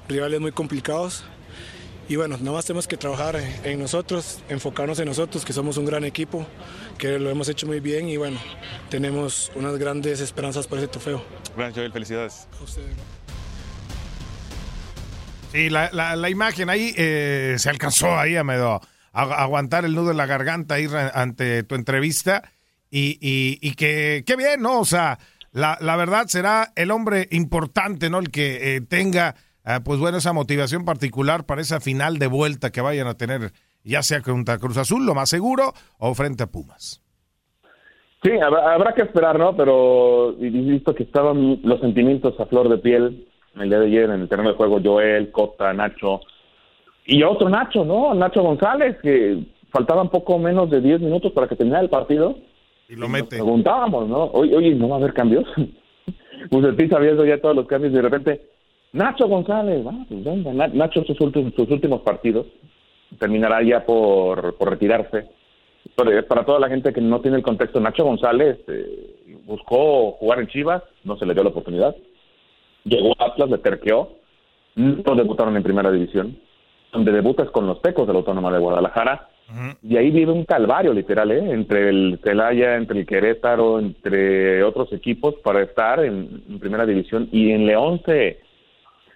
rivales 0.09 0.41
muy 0.41 0.53
complicados. 0.53 1.25
Y 2.09 2.17
bueno, 2.17 2.37
nada 2.39 2.53
más 2.57 2.65
tenemos 2.67 2.89
que 2.89 2.97
trabajar 2.97 3.37
en, 3.63 3.79
nosotros, 3.79 4.41
enfocarnos 4.49 4.99
en 4.99 5.07
nosotros, 5.07 5.45
que 5.45 5.53
somos 5.53 5.77
un 5.77 5.85
gran 5.85 6.03
equipo, 6.05 6.45
que 6.99 7.21
lo 7.21 7.31
hemos 7.31 7.49
hecho 7.49 7.69
muy 7.69 7.79
bien 7.79 8.09
y 8.09 8.17
bueno, 8.17 8.37
tenemos 8.89 9.53
unas 9.55 9.79
grandes 9.79 10.21
esperanzas 10.21 10.67
por 10.67 10.79
ese 10.79 10.89
trofeo. 10.89 11.25
Bueno, 11.55 11.73
Joel, 11.73 11.93
felicidades. 11.93 12.49
A 12.61 12.65
ustedes. 12.65 12.89
Sí, 15.53 15.69
la, 15.71 15.91
la, 15.93 16.17
la 16.17 16.31
imagen 16.31 16.71
ahí 16.71 16.93
eh, 16.97 17.57
se 17.59 17.71
alcanzó 17.71 18.17
ahí 18.19 18.37
a 18.37 18.45
medio 18.45 18.75
a- 18.75 18.81
a 19.13 19.23
aguantar 19.43 19.85
el 19.85 19.95
nudo 19.95 20.13
en 20.13 20.17
la 20.17 20.27
garganta 20.27 20.77
ahí 20.77 20.89
ante 21.15 21.65
tu 21.65 21.75
entrevista 21.75 22.43
y, 22.91 23.19
y, 23.21 23.59
y 23.61 23.75
que 23.75 24.23
qué 24.27 24.37
bien, 24.37 24.63
¿no? 24.63 24.81
O 24.81 24.85
sea, 24.85 25.19
la, 25.53 25.79
la 25.81 25.97
verdad 25.97 26.27
será 26.27 26.69
el 26.77 26.91
hombre 26.91 27.27
importante, 27.31 28.11
¿no? 28.11 28.19
El 28.19 28.31
que 28.31 28.77
eh, 28.77 28.81
tenga, 28.81 29.35
eh, 29.65 29.79
pues 29.85 29.99
bueno, 29.99 30.19
esa 30.19 30.33
motivación 30.33 30.85
particular 30.85 31.45
para 31.45 31.61
esa 31.61 31.81
final 31.81 32.19
de 32.19 32.27
vuelta 32.27 32.71
que 32.71 32.81
vayan 32.81 33.07
a 33.07 33.15
tener, 33.15 33.53
ya 33.83 34.03
sea 34.03 34.21
contra 34.21 34.59
Cruz 34.59 34.77
Azul, 34.77 35.05
lo 35.05 35.15
más 35.15 35.29
seguro, 35.29 35.73
o 35.99 36.15
frente 36.15 36.45
a 36.45 36.47
Pumas. 36.47 37.03
Sí, 38.23 38.31
habrá, 38.39 38.75
habrá 38.75 38.95
que 38.95 39.03
esperar, 39.03 39.39
¿no? 39.39 39.57
Pero 39.57 40.35
visto 40.35 40.95
que 40.95 41.05
estaban 41.05 41.61
los 41.63 41.81
sentimientos 41.81 42.39
a 42.39 42.47
flor 42.47 42.69
de 42.69 42.79
piel 42.79 43.27
el 43.57 43.69
día 43.69 43.81
de 43.81 43.87
ayer 43.87 44.05
en 44.05 44.21
el 44.21 44.29
terreno 44.29 44.51
de 44.51 44.57
juego, 44.57 44.81
Joel, 44.83 45.33
Cota, 45.33 45.73
Nacho, 45.73 46.21
y 47.07 47.23
otro 47.23 47.49
Nacho, 47.49 47.85
¿no? 47.85 48.15
Nacho 48.15 48.43
González, 48.43 48.97
que 49.03 49.43
faltaban 49.73 50.11
poco 50.11 50.39
menos 50.39 50.71
de 50.71 50.81
10 50.81 51.01
minutos 51.01 51.33
para 51.33 51.49
que 51.49 51.57
terminara 51.57 51.83
el 51.83 51.91
partido. 51.91 52.37
Y 52.91 52.95
lo 52.95 53.03
Nos 53.03 53.11
mete. 53.11 53.29
preguntábamos, 53.37 54.09
¿no? 54.09 54.25
Oye, 54.33 54.57
oye, 54.57 54.75
¿no 54.75 54.89
va 54.89 54.97
a 54.97 54.99
haber 54.99 55.15
cambios? 55.15 55.45
Bucetich 56.51 56.93
había 56.93 57.11
visto 57.11 57.25
ya 57.25 57.41
todos 57.41 57.55
los 57.57 57.67
cambios 57.67 57.93
y 57.93 57.97
de 57.97 58.03
repente, 58.03 58.41
Nacho 58.93 59.29
González, 59.29 59.85
pues 60.09 60.25
venga, 60.25 60.53
Na- 60.53 60.67
Nacho 60.69 61.05
sus 61.05 61.21
últimos, 61.21 61.55
sus 61.55 61.71
últimos 61.71 62.01
partidos, 62.03 62.47
terminará 63.19 63.63
ya 63.63 63.85
por, 63.87 64.57
por 64.57 64.71
retirarse. 64.71 65.29
Pero 65.97 66.27
para 66.27 66.45
toda 66.45 66.59
la 66.61 66.69
gente 66.69 66.93
que 66.93 67.01
no 67.01 67.21
tiene 67.21 67.37
el 67.39 67.43
contexto, 67.43 67.79
Nacho 67.81 68.05
González 68.05 68.59
eh, 68.69 69.39
buscó 69.45 70.13
jugar 70.13 70.41
en 70.41 70.49
Chivas, 70.49 70.83
no 71.05 71.17
se 71.17 71.27
le 71.27 71.35
dio 71.35 71.43
la 71.45 71.51
oportunidad. 71.51 71.95
Llegó 72.85 73.13
a 73.19 73.27
Atlas, 73.27 73.51
le 73.51 73.59
terqueó, 73.59 74.11
no 74.75 75.15
debutaron 75.15 75.57
en 75.57 75.63
primera 75.63 75.91
división, 75.93 76.37
donde 76.93 77.13
debutas 77.13 77.51
con 77.51 77.67
los 77.67 77.81
Tecos 77.83 78.07
de 78.07 78.13
la 78.15 78.19
Autónoma 78.21 78.51
de 78.53 78.59
Guadalajara, 78.59 79.29
y 79.83 79.97
ahí 79.97 80.11
vive 80.11 80.33
un 80.33 80.45
calvario 80.45 80.93
literal, 80.93 81.31
¿eh? 81.33 81.53
entre 81.53 81.89
el 81.89 82.21
Celaya, 82.23 82.77
entre 82.77 83.01
el 83.01 83.07
Querétaro, 83.07 83.79
entre 83.79 84.63
otros 84.63 84.93
equipos 84.93 85.35
para 85.43 85.63
estar 85.63 86.05
en, 86.05 86.43
en 86.49 86.59
primera 86.59 86.87
división 86.87 87.29
y 87.33 87.51
en 87.51 87.67
León 87.67 88.01
se, 88.07 88.41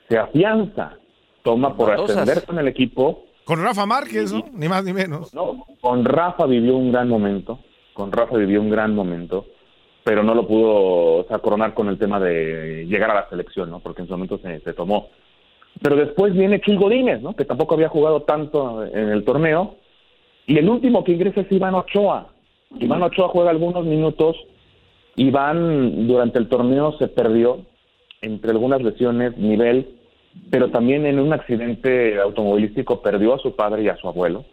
se 0.09 0.19
afianza, 0.19 0.97
toma 1.43 1.77
por 1.77 1.91
Matosas. 1.91 2.17
ascender 2.17 2.45
con 2.45 2.59
el 2.59 2.69
equipo. 2.69 3.25
Con 3.45 3.63
Rafa 3.63 3.87
Márquez, 3.87 4.33
¿no? 4.33 4.45
Ni 4.53 4.69
más 4.69 4.85
ni 4.85 4.93
menos. 4.93 5.33
No, 5.35 5.67
con 5.81 6.05
Rafa 6.05 6.47
vivió 6.47 6.77
un 6.77 6.91
gran 6.91 7.09
momento, 7.09 7.61
con 7.93 8.11
Rafa 8.11 8.37
vivió 8.37 8.61
un 8.61 8.71
gran 8.71 8.95
momento 8.95 9.47
pero 10.05 10.23
no 10.23 10.35
lo 10.35 10.47
pudo 10.47 11.21
o 11.21 11.25
sea, 11.27 11.39
coronar 11.39 11.73
con 11.73 11.89
el 11.89 11.99
tema 11.99 12.21
de 12.21 12.85
llegar 12.87 13.11
a 13.11 13.15
la 13.15 13.29
selección, 13.31 13.71
¿no? 13.71 13.81
Porque 13.81 14.03
en 14.03 14.07
su 14.07 14.13
momento 14.13 14.39
se, 14.39 14.61
se 14.61 14.75
tomó. 14.75 15.09
Pero 15.83 15.97
después 15.97 16.35
viene 16.35 16.61
Chuy 16.61 16.77
Godínez, 16.77 17.23
¿no? 17.23 17.35
Que 17.35 17.47
tampoco 17.47 17.75
había 17.75 17.89
jugado 17.89 18.23
tanto 18.23 18.85
en 18.85 19.09
el 19.09 19.25
torneo. 19.25 19.77
Y 20.47 20.59
el 20.59 20.69
último 20.69 21.05
que 21.05 21.13
ingresa 21.13 21.41
es 21.43 21.53
Iván 21.53 21.75
Ochoa. 21.75 22.29
Iván 22.79 23.03
Ochoa 23.03 23.29
juega 23.29 23.51
algunos 23.51 23.85
minutos. 23.85 24.37
Iván 25.17 26.07
durante 26.07 26.39
el 26.39 26.49
torneo 26.49 26.97
se 26.99 27.09
perdió 27.09 27.61
entre 28.21 28.51
algunas 28.51 28.83
lesiones, 28.83 29.37
nivel, 29.39 29.89
pero 30.51 30.71
también 30.71 31.07
en 31.07 31.21
un 31.21 31.33
accidente 31.33 32.19
automovilístico 32.21 33.01
perdió 33.03 33.35
a 33.35 33.39
su 33.39 33.55
padre 33.55 33.83
y 33.85 33.89
a 33.89 33.97
su 33.97 34.09
abuelo. 34.09 34.45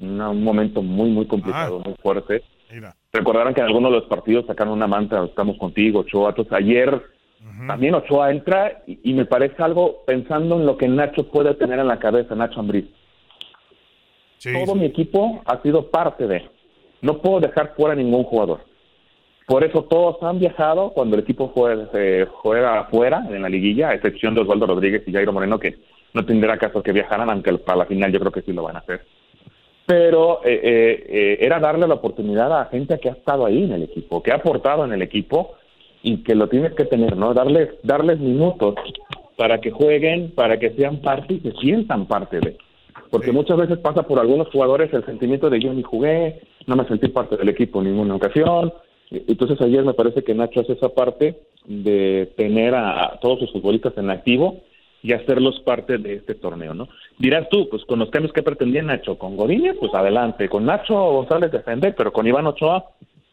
un 0.00 0.42
momento 0.42 0.80
muy, 0.82 1.10
muy 1.10 1.26
complicado, 1.26 1.80
Ah. 1.80 1.82
muy 1.88 1.94
fuerte. 2.02 2.42
Mira. 2.72 2.94
Recordaron 3.12 3.52
que 3.52 3.60
en 3.60 3.66
algunos 3.66 3.92
de 3.92 3.98
los 3.98 4.08
partidos 4.08 4.46
sacaron 4.46 4.72
una 4.72 4.86
manta, 4.86 5.22
estamos 5.24 5.58
contigo, 5.58 6.00
Ochoa. 6.00 6.30
Entonces, 6.30 6.52
ayer 6.54 7.02
también 7.66 7.94
Ochoa 7.94 8.30
entra 8.30 8.82
y, 8.86 8.98
y 9.10 9.12
me 9.12 9.26
parece 9.26 9.62
algo 9.62 10.02
pensando 10.06 10.58
en 10.58 10.64
lo 10.64 10.78
que 10.78 10.88
Nacho 10.88 11.28
puede 11.28 11.52
tener 11.54 11.78
en 11.78 11.88
la 11.88 11.98
cabeza, 11.98 12.34
Nacho 12.34 12.60
Ambriz. 12.60 12.86
Sí, 14.42 14.52
Todo 14.52 14.74
mi 14.74 14.86
equipo 14.86 15.40
ha 15.44 15.62
sido 15.62 15.88
parte 15.88 16.26
de. 16.26 16.42
No 17.00 17.18
puedo 17.18 17.38
dejar 17.38 17.76
fuera 17.76 17.94
ningún 17.94 18.24
jugador. 18.24 18.64
Por 19.46 19.62
eso 19.62 19.84
todos 19.84 20.20
han 20.20 20.40
viajado 20.40 20.90
cuando 20.90 21.14
el 21.14 21.22
equipo 21.22 21.52
juega, 21.54 21.88
eh, 21.94 22.26
juega 22.28 22.80
afuera 22.80 23.24
en 23.30 23.40
la 23.40 23.48
liguilla, 23.48 23.90
a 23.90 23.94
excepción 23.94 24.34
de 24.34 24.40
Osvaldo 24.40 24.66
Rodríguez 24.66 25.04
y 25.06 25.12
Jairo 25.12 25.32
Moreno, 25.32 25.60
que 25.60 25.76
no 26.12 26.26
tendrá 26.26 26.58
caso 26.58 26.82
que 26.82 26.90
viajaran, 26.90 27.30
aunque 27.30 27.56
para 27.58 27.78
la 27.78 27.86
final 27.86 28.10
yo 28.10 28.18
creo 28.18 28.32
que 28.32 28.42
sí 28.42 28.52
lo 28.52 28.64
van 28.64 28.74
a 28.74 28.80
hacer. 28.80 29.02
Pero 29.86 30.44
eh, 30.44 30.60
eh, 30.60 31.06
eh, 31.08 31.38
era 31.40 31.60
darle 31.60 31.86
la 31.86 31.94
oportunidad 31.94 32.60
a 32.60 32.64
gente 32.64 32.98
que 32.98 33.10
ha 33.10 33.12
estado 33.12 33.46
ahí 33.46 33.62
en 33.62 33.72
el 33.72 33.84
equipo, 33.84 34.24
que 34.24 34.32
ha 34.32 34.36
aportado 34.36 34.84
en 34.84 34.92
el 34.92 35.02
equipo 35.02 35.54
y 36.02 36.24
que 36.24 36.34
lo 36.34 36.48
tienes 36.48 36.74
que 36.74 36.84
tener, 36.84 37.16
¿no? 37.16 37.32
Darles, 37.32 37.68
darles 37.84 38.18
minutos 38.18 38.74
para 39.36 39.60
que 39.60 39.70
jueguen, 39.70 40.32
para 40.32 40.58
que 40.58 40.70
sean 40.70 40.96
parte 40.96 41.34
y 41.34 41.40
se 41.40 41.52
sientan 41.52 42.06
parte 42.06 42.40
de. 42.40 42.58
Porque 43.12 43.30
muchas 43.30 43.58
veces 43.58 43.76
pasa 43.76 44.04
por 44.04 44.18
algunos 44.18 44.48
jugadores 44.48 44.90
el 44.94 45.04
sentimiento 45.04 45.50
de 45.50 45.60
yo 45.60 45.74
ni 45.74 45.82
jugué, 45.82 46.40
no 46.66 46.76
me 46.76 46.88
sentí 46.88 47.08
parte 47.08 47.36
del 47.36 47.50
equipo 47.50 47.80
en 47.80 47.88
ninguna 47.88 48.14
ocasión. 48.14 48.72
Entonces 49.10 49.60
ayer 49.60 49.84
me 49.84 49.92
parece 49.92 50.24
que 50.24 50.34
Nacho 50.34 50.60
hace 50.60 50.72
esa 50.72 50.88
parte 50.88 51.38
de 51.66 52.32
tener 52.38 52.74
a, 52.74 53.04
a 53.04 53.20
todos 53.20 53.40
sus 53.40 53.52
futbolistas 53.52 53.92
en 53.98 54.08
activo 54.08 54.62
y 55.02 55.12
hacerlos 55.12 55.60
parte 55.60 55.98
de 55.98 56.14
este 56.14 56.34
torneo, 56.34 56.72
¿no? 56.72 56.88
Dirás 57.18 57.50
tú, 57.50 57.68
pues 57.68 57.84
con 57.84 57.98
los 57.98 58.08
cambios 58.08 58.32
que 58.32 58.42
pretendía 58.42 58.82
Nacho, 58.82 59.18
con 59.18 59.36
Godínez, 59.36 59.76
pues 59.78 59.92
adelante, 59.92 60.48
con 60.48 60.64
Nacho 60.64 60.94
González 60.94 61.52
defender, 61.52 61.94
pero 61.94 62.14
con 62.14 62.26
Iván 62.26 62.46
Ochoa 62.46 62.86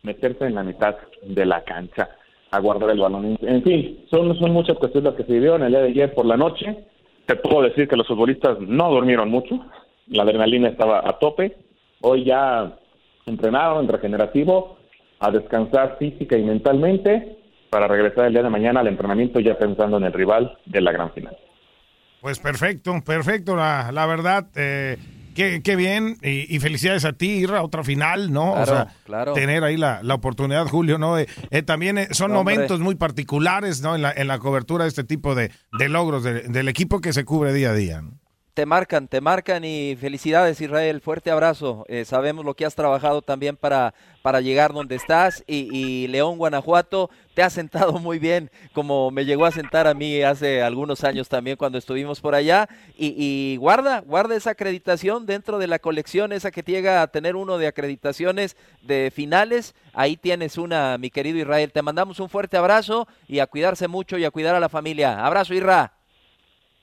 meterse 0.03 0.45
en 0.45 0.55
la 0.55 0.63
mitad 0.63 0.97
de 1.23 1.45
la 1.45 1.63
cancha 1.63 2.09
a 2.51 2.59
guardar 2.59 2.89
el 2.89 2.99
balón. 2.99 3.37
En 3.41 3.63
fin, 3.63 3.99
son, 4.11 4.37
son 4.37 4.51
muchas 4.51 4.77
cuestiones 4.77 5.11
las 5.11 5.15
que 5.15 5.23
se 5.23 5.31
vivieron 5.31 5.63
el 5.63 5.69
día 5.69 5.81
de 5.81 5.87
ayer 5.87 6.13
por 6.13 6.25
la 6.25 6.35
noche. 6.35 6.83
Te 7.29 7.35
puedo 7.35 7.61
decir 7.61 7.87
que 7.87 7.95
los 7.95 8.07
futbolistas 8.07 8.59
no 8.59 8.89
durmieron 8.89 9.29
mucho, 9.29 9.63
la 10.07 10.23
adrenalina 10.23 10.67
estaba 10.67 11.07
a 11.07 11.19
tope. 11.19 11.55
Hoy 12.01 12.25
ya 12.25 12.75
entrenaron 13.27 13.83
en 13.85 13.87
regenerativo, 13.91 14.79
a 15.19 15.29
descansar 15.29 15.97
física 15.99 16.35
y 16.35 16.41
mentalmente 16.43 17.37
para 17.69 17.87
regresar 17.87 18.25
el 18.25 18.33
día 18.33 18.41
de 18.41 18.49
mañana 18.49 18.79
al 18.79 18.87
entrenamiento 18.87 19.39
ya 19.39 19.59
pensando 19.59 19.97
en 19.97 20.05
el 20.05 20.13
rival 20.13 20.57
de 20.65 20.81
la 20.81 20.91
gran 20.91 21.11
final. 21.11 21.37
Pues 22.19 22.39
perfecto, 22.39 22.93
perfecto, 23.05 23.55
la, 23.55 23.91
la 23.91 24.07
verdad. 24.07 24.47
eh, 24.55 24.97
qué, 25.39 25.61
qué 25.63 25.75
bien 25.77 26.17
y, 26.21 26.53
y 26.53 26.59
felicidades 26.59 27.05
a 27.05 27.13
ti, 27.13 27.27
Irra, 27.29 27.61
otra 27.63 27.83
final, 27.83 28.31
¿no? 28.33 28.53
Claro, 28.53 28.61
o 28.71 28.75
sea, 28.75 28.87
claro. 29.05 29.33
tener 29.33 29.63
ahí 29.63 29.77
la, 29.77 30.01
la 30.03 30.15
oportunidad, 30.15 30.67
Julio, 30.67 30.97
¿no? 30.97 31.17
Eh, 31.17 31.27
eh, 31.49 31.61
también 31.61 31.97
eh, 31.97 32.07
son 32.11 32.35
Hombre. 32.35 32.55
momentos 32.55 32.79
muy 32.81 32.95
particulares, 32.95 33.81
¿no? 33.81 33.95
En 33.95 34.01
la, 34.01 34.11
en 34.11 34.27
la 34.27 34.39
cobertura 34.39 34.83
de 34.83 34.89
este 34.89 35.03
tipo 35.05 35.35
de, 35.35 35.51
de 35.77 35.87
logros 35.89 36.23
de- 36.23 36.41
del 36.41 36.67
equipo 36.67 36.99
que 36.99 37.13
se 37.13 37.23
cubre 37.23 37.53
día 37.53 37.69
a 37.69 37.73
día. 37.73 38.01
¿no? 38.01 38.11
Te 38.59 38.65
marcan, 38.65 39.07
te 39.07 39.21
marcan 39.21 39.63
y 39.63 39.95
felicidades 39.95 40.59
Israel, 40.59 40.99
fuerte 40.99 41.31
abrazo. 41.31 41.85
Eh, 41.87 42.03
sabemos 42.03 42.43
lo 42.43 42.55
que 42.55 42.65
has 42.65 42.75
trabajado 42.75 43.21
también 43.21 43.55
para, 43.55 43.93
para 44.21 44.41
llegar 44.41 44.73
donde 44.73 44.97
estás 44.97 45.45
y, 45.47 46.07
León, 46.07 46.37
Guanajuato, 46.37 47.09
te 47.33 47.41
ha 47.41 47.49
sentado 47.49 47.93
muy 47.99 48.19
bien, 48.19 48.51
como 48.73 49.11
me 49.11 49.23
llegó 49.23 49.45
a 49.45 49.51
sentar 49.51 49.87
a 49.87 49.93
mí 49.93 50.21
hace 50.23 50.61
algunos 50.61 51.05
años 51.05 51.29
también 51.29 51.55
cuando 51.55 51.77
estuvimos 51.77 52.19
por 52.19 52.35
allá. 52.35 52.67
Y, 52.97 53.55
guarda, 53.55 54.01
guarda 54.01 54.35
esa 54.35 54.49
acreditación 54.49 55.25
dentro 55.25 55.57
de 55.57 55.67
la 55.67 55.79
colección, 55.79 56.33
esa 56.33 56.51
que 56.51 56.61
llega 56.61 57.01
a 57.01 57.07
tener 57.07 57.37
uno 57.37 57.59
de 57.59 57.67
acreditaciones 57.67 58.57
de 58.81 59.09
finales. 59.15 59.73
Ahí 59.93 60.17
tienes 60.17 60.57
una, 60.57 60.97
mi 60.97 61.11
querido 61.11 61.37
Israel. 61.37 61.71
Te 61.71 61.81
mandamos 61.81 62.19
un 62.19 62.27
fuerte 62.27 62.57
abrazo 62.57 63.07
y 63.25 63.39
a 63.39 63.47
cuidarse 63.47 63.87
mucho 63.87 64.17
y 64.17 64.25
a 64.25 64.31
cuidar 64.31 64.53
a 64.53 64.59
la 64.59 64.67
familia. 64.67 65.25
Abrazo, 65.25 65.53
Irra. 65.53 65.93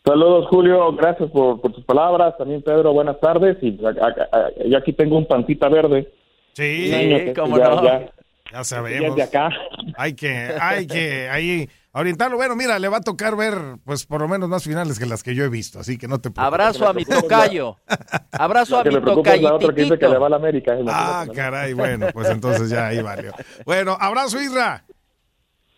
Saludos, 0.07 0.47
Julio. 0.51 0.93
Gracias 0.93 1.31
por, 1.31 1.61
por 1.61 1.73
tus 1.73 1.85
palabras. 1.85 2.37
También, 2.39 2.63
Pedro, 2.63 2.93
buenas 2.93 3.19
tardes. 3.21 3.57
Y 3.61 3.79
a- 3.85 3.89
a- 3.89 4.39
a- 4.39 4.51
yo 4.69 4.79
aquí 4.79 4.93
tengo 4.93 5.19
un 5.19 5.27
pancita 5.27 5.69
verde. 5.69 6.13
Sí, 6.55 6.93
cómo 7.35 7.59
ya, 7.59 7.69
no. 7.69 7.83
ya- 7.85 8.11
ya 8.53 8.65
sabemos. 8.65 9.17
de 9.17 9.23
acá. 9.23 9.51
Hay 9.97 10.15
que, 10.15 10.51
hay 10.61 10.87
que, 10.87 11.29
ahí 11.29 11.69
orientarlo. 11.93 12.37
Bueno, 12.37 12.55
mira, 12.55 12.79
le 12.79 12.89
va 12.89 12.99
a 12.99 13.01
tocar 13.01 13.37
ver, 13.37 13.55
pues, 13.85 14.07
por 14.07 14.21
lo 14.21 14.29
menos 14.29 14.49
más 14.49 14.63
finales 14.63 14.99
que 14.99 15.07
las 15.07 15.23
que 15.25 15.35
yo 15.35 15.45
he 15.45 15.49
visto, 15.49 15.81
así 15.81 15.99
que 15.99 16.07
no 16.07 16.19
te 16.21 16.31
preocupes. 16.31 16.47
Abrazo 16.47 16.89
a 16.89 16.93
mi 16.95 17.05
tocayo. 17.05 17.77
Abrazo 18.33 18.79
a 18.79 18.83
que 18.85 18.91
mi 18.91 18.95
me 18.97 19.01
preocupa 19.03 19.35
es 19.35 19.43
la 19.43 19.55
otra 19.55 19.75
que 19.75 19.83
dice 19.83 19.99
que 19.99 20.07
le 20.07 20.15
tocayitito. 20.15 20.21
va 20.21 20.27
a 20.27 20.31
la 20.31 20.37
América. 20.37 20.77
Ah, 20.89 21.27
caray, 21.35 21.73
bueno, 21.75 22.07
pues 22.15 22.31
entonces 22.31 22.71
ya 22.71 22.87
ahí 22.87 23.03
valió. 23.03 23.33
Bueno, 23.65 23.97
abrazo, 23.99 24.41
Isra. 24.41 24.85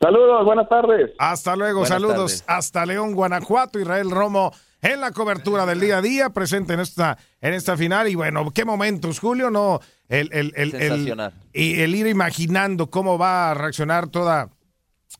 Saludos, 0.01 0.45
buenas 0.45 0.69
tardes. 0.69 1.11
Hasta 1.19 1.57
luego, 1.57 1.81
Buenas 1.81 1.89
saludos 2.01 2.17
tardes. 2.17 2.45
hasta 2.47 2.87
León, 2.87 3.15
Guanajuato, 3.15 3.81
Israel 3.81 4.11
Romo 4.11 4.53
en 4.81 5.01
la 5.01 5.11
cobertura 5.11 5.67
del 5.67 5.81
día 5.81 5.99
a 5.99 6.03
día, 6.03 6.31
presente 6.31 6.75
en 6.75 6.81
esta, 6.81 7.19
en 7.41 7.53
esta 7.55 7.77
final. 7.77 8.07
Y 8.09 8.15
bueno, 8.15 8.49
qué 8.53 8.65
momentos, 8.65 9.19
Julio, 9.19 9.51
no, 9.51 9.81
el, 10.09 10.29
el, 10.33 10.53
el, 10.57 10.75
el- 10.77 11.33
el 11.53 11.95
ir 11.97 12.07
imaginando 12.07 12.89
cómo 12.91 13.19
va 13.19 13.51
a 13.51 13.55
reaccionar 13.55 14.07
toda, 14.09 14.51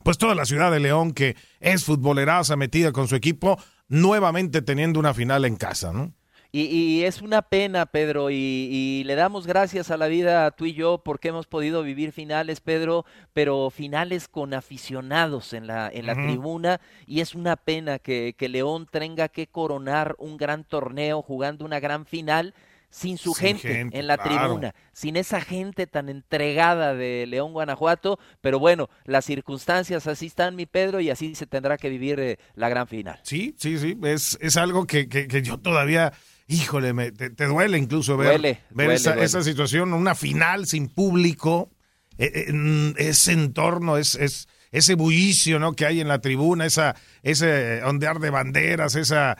pues 0.05 0.17
toda 0.17 0.37
la 0.37 0.45
ciudad 0.45 0.71
de 0.71 0.79
León, 0.79 1.13
que 1.13 1.35
es 1.59 1.85
futboleraza, 1.85 2.55
metida 2.55 2.93
con 2.93 3.09
su 3.09 3.17
equipo, 3.17 3.59
nuevamente 3.89 4.63
teniendo 4.63 5.01
una 5.01 5.13
final 5.13 5.45
en 5.45 5.57
casa, 5.57 5.93
¿no? 5.93 6.13
Y, 6.51 6.63
y 6.63 7.05
es 7.05 7.21
una 7.21 7.43
pena, 7.43 7.85
Pedro, 7.87 8.31
y, 8.31 8.35
y 8.37 9.05
le 9.05 9.17
damos 9.17 9.47
gracias 9.47 9.91
a 9.91 9.99
la 9.99 10.07
vida, 10.07 10.51
tú 10.53 10.65
y 10.65 10.73
yo, 10.73 11.03
porque 11.05 11.29
hemos 11.29 11.47
podido 11.47 11.83
vivir 11.83 12.11
finales, 12.13 12.61
Pedro, 12.61 13.05
pero 13.35 13.69
finales 13.71 14.29
con 14.29 14.55
aficionados 14.55 15.53
en 15.53 15.67
la, 15.67 15.91
en 15.93 16.07
la 16.07 16.15
tribuna, 16.15 16.81
y 17.07 17.21
es 17.21 17.35
una 17.35 17.57
pena 17.57 17.99
que, 17.99 18.35
que 18.39 18.49
León 18.49 18.87
tenga 18.91 19.29
que 19.29 19.47
coronar 19.47 20.15
un 20.19 20.39
gran 20.39 20.65
torneo 20.65 21.21
jugando 21.21 21.67
una 21.67 21.81
gran 21.81 22.07
final 22.07 22.55
sin 22.91 23.19
su 23.19 23.35
Sin 23.35 23.49
gente, 23.49 23.69
gente, 23.75 23.99
en 23.99 24.07
la 24.07 24.17
claro. 24.17 24.47
tribuna, 24.47 24.75
sin 24.95 25.17
esa 25.17 25.43
gente 25.43 25.87
tan 25.87 26.09
entregada 26.09 26.95
de 26.95 27.27
León, 27.29 27.53
Guanajuato, 27.53 28.19
pero 28.41 28.59
bueno, 28.59 28.89
las 29.05 29.27
circunstancias 29.27 30.07
así 30.07 30.25
están, 30.29 30.57
mi 30.57 30.65
Pedro, 30.65 30.99
y 31.01 31.11
así 31.11 31.35
se 31.35 31.47
tendrá 31.47 31.77
que 31.77 31.91
vivir 31.91 32.19
eh, 32.19 32.39
la 32.55 32.71
gran 32.71 32.89
final. 32.89 33.21
Sí, 33.23 33.55
sí, 33.59 33.77
sí, 33.77 33.99
es, 34.05 34.39
es 34.41 34.57
algo 34.57 34.87
que, 34.87 35.07
que- 35.11 35.29
que 35.29 35.43
yo 35.43 35.59
todavía, 35.59 36.15
híjole, 36.49 36.93
me, 36.93 37.13
te, 37.13 37.31
te 37.31 37.45
duele 37.47 37.79
incluso 37.79 38.17
ver, 38.17 38.29
Duele, 38.31 38.61
ver 38.71 38.87
duele, 38.87 38.95
esa, 38.95 39.11
duele. 39.13 39.27
esa 39.27 39.43
situación, 39.43 39.93
una 39.93 40.15
final 40.15 40.67
sin 40.67 40.89
público, 40.89 41.71
eh, 42.17 42.51
mm, 42.53 42.93
ese 42.97 43.33
entorno, 43.33 43.97
es, 43.99 44.15
es, 44.17 44.49
ese 44.73 44.95
bullicio 44.95 45.59
¿no? 45.59 45.75
que 45.75 45.87
hay 45.87 46.01
en 46.01 46.09
la 46.09 46.21
tribuna, 46.21 46.67
esa, 46.67 46.97
ese 47.23 47.83
ondear 47.85 48.19
de 48.19 48.31
banderas, 48.31 48.97
esa, 48.97 49.37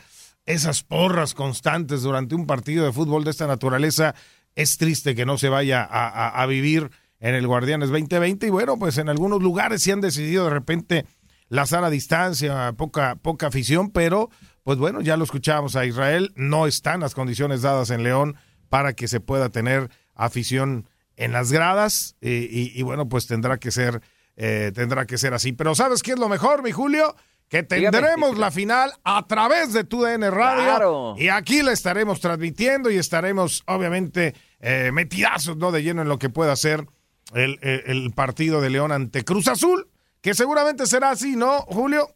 esas 0.47 0.83
porras 0.85 1.35
constantes 1.35 2.03
durante 2.03 2.35
un 2.35 2.47
partido 2.47 2.85
de 2.85 2.93
fútbol 2.93 3.25
de 3.25 3.31
esta 3.31 3.47
naturaleza, 3.47 4.15
es 4.55 4.77
triste 4.79 5.15
que 5.15 5.27
no 5.27 5.39
se 5.39 5.49
vaya 5.49 5.83
a, 5.83 6.09
a- 6.09 6.43
a 6.43 6.47
vivir 6.47 6.91
en 7.21 7.35
el 7.35 7.47
Guardianes 7.47 7.89
2020 7.91 8.47
y 8.47 8.51
bueno, 8.51 8.79
pues 8.79 8.97
en 8.99 9.09
algunos 9.09 9.43
lugares 9.43 9.83
sí 9.83 9.91
han 9.91 10.01
decidido 10.01 10.45
de 10.45 10.51
repente 10.51 11.05
lazar 11.49 11.83
a 11.85 11.91
distancia, 11.91 12.73
poca, 12.75 13.17
poca 13.17 13.47
afición, 13.49 13.91
pero 13.91 14.31
pues 14.69 14.77
bueno, 14.79 15.01
ya 15.01 15.17
lo 15.17 15.25
escuchábamos 15.25 15.77
a 15.77 15.87
Israel, 15.87 16.31
no 16.37 16.67
están 16.67 17.01
las 17.01 17.15
condiciones 17.15 17.63
dadas 17.63 17.89
en 17.89 18.03
León 18.03 18.37
para 18.69 18.93
que 18.93 19.09
se 19.09 19.19
pueda 19.19 19.49
tener 19.49 19.89
afición 20.15 20.87
en 21.17 21.33
las 21.33 21.51
gradas 21.51 22.17
eh, 22.21 22.47
y, 22.51 22.79
y 22.79 22.83
bueno, 22.83 23.09
pues 23.09 23.27
tendrá 23.27 23.57
que 23.57 23.71
ser, 23.71 24.03
eh, 24.37 24.71
tendrá 24.75 25.07
que 25.07 25.17
ser 25.17 25.33
así. 25.33 25.53
Pero 25.55 25.75
¿sabes 25.75 26.03
qué 26.03 26.11
es 26.13 26.19
lo 26.19 26.29
mejor, 26.29 26.63
mi 26.63 26.71
Julio? 26.71 27.17
Que 27.49 27.63
tendremos 27.63 28.37
la 28.37 28.51
final 28.51 28.93
a 29.05 29.27
través 29.27 29.73
de 29.73 29.85
tu 29.85 30.03
DN 30.03 30.31
Radio 30.31 30.63
Claro. 30.65 31.15
y 31.17 31.29
aquí 31.29 31.63
la 31.63 31.73
estaremos 31.73 32.21
transmitiendo 32.21 32.91
y 32.91 32.99
estaremos 32.99 33.63
obviamente 33.69 34.35
eh, 34.61 34.91
metidazos 34.93 35.57
¿no? 35.57 35.73
de 35.73 35.83
lleno 35.83 36.03
en 36.03 36.09
lo 36.11 36.19
que 36.19 36.29
pueda 36.29 36.55
ser 36.57 36.87
el, 37.33 37.59
el- 37.63 37.85
el 37.87 38.11
partido 38.13 38.61
de 38.61 38.69
León 38.69 38.93
ante 38.93 39.25
Cruz 39.25 39.49
Azul, 39.49 39.89
que 40.21 40.35
seguramente 40.35 40.85
será 40.85 41.09
así, 41.09 41.37
¿no, 41.37 41.61
Julio? 41.63 42.11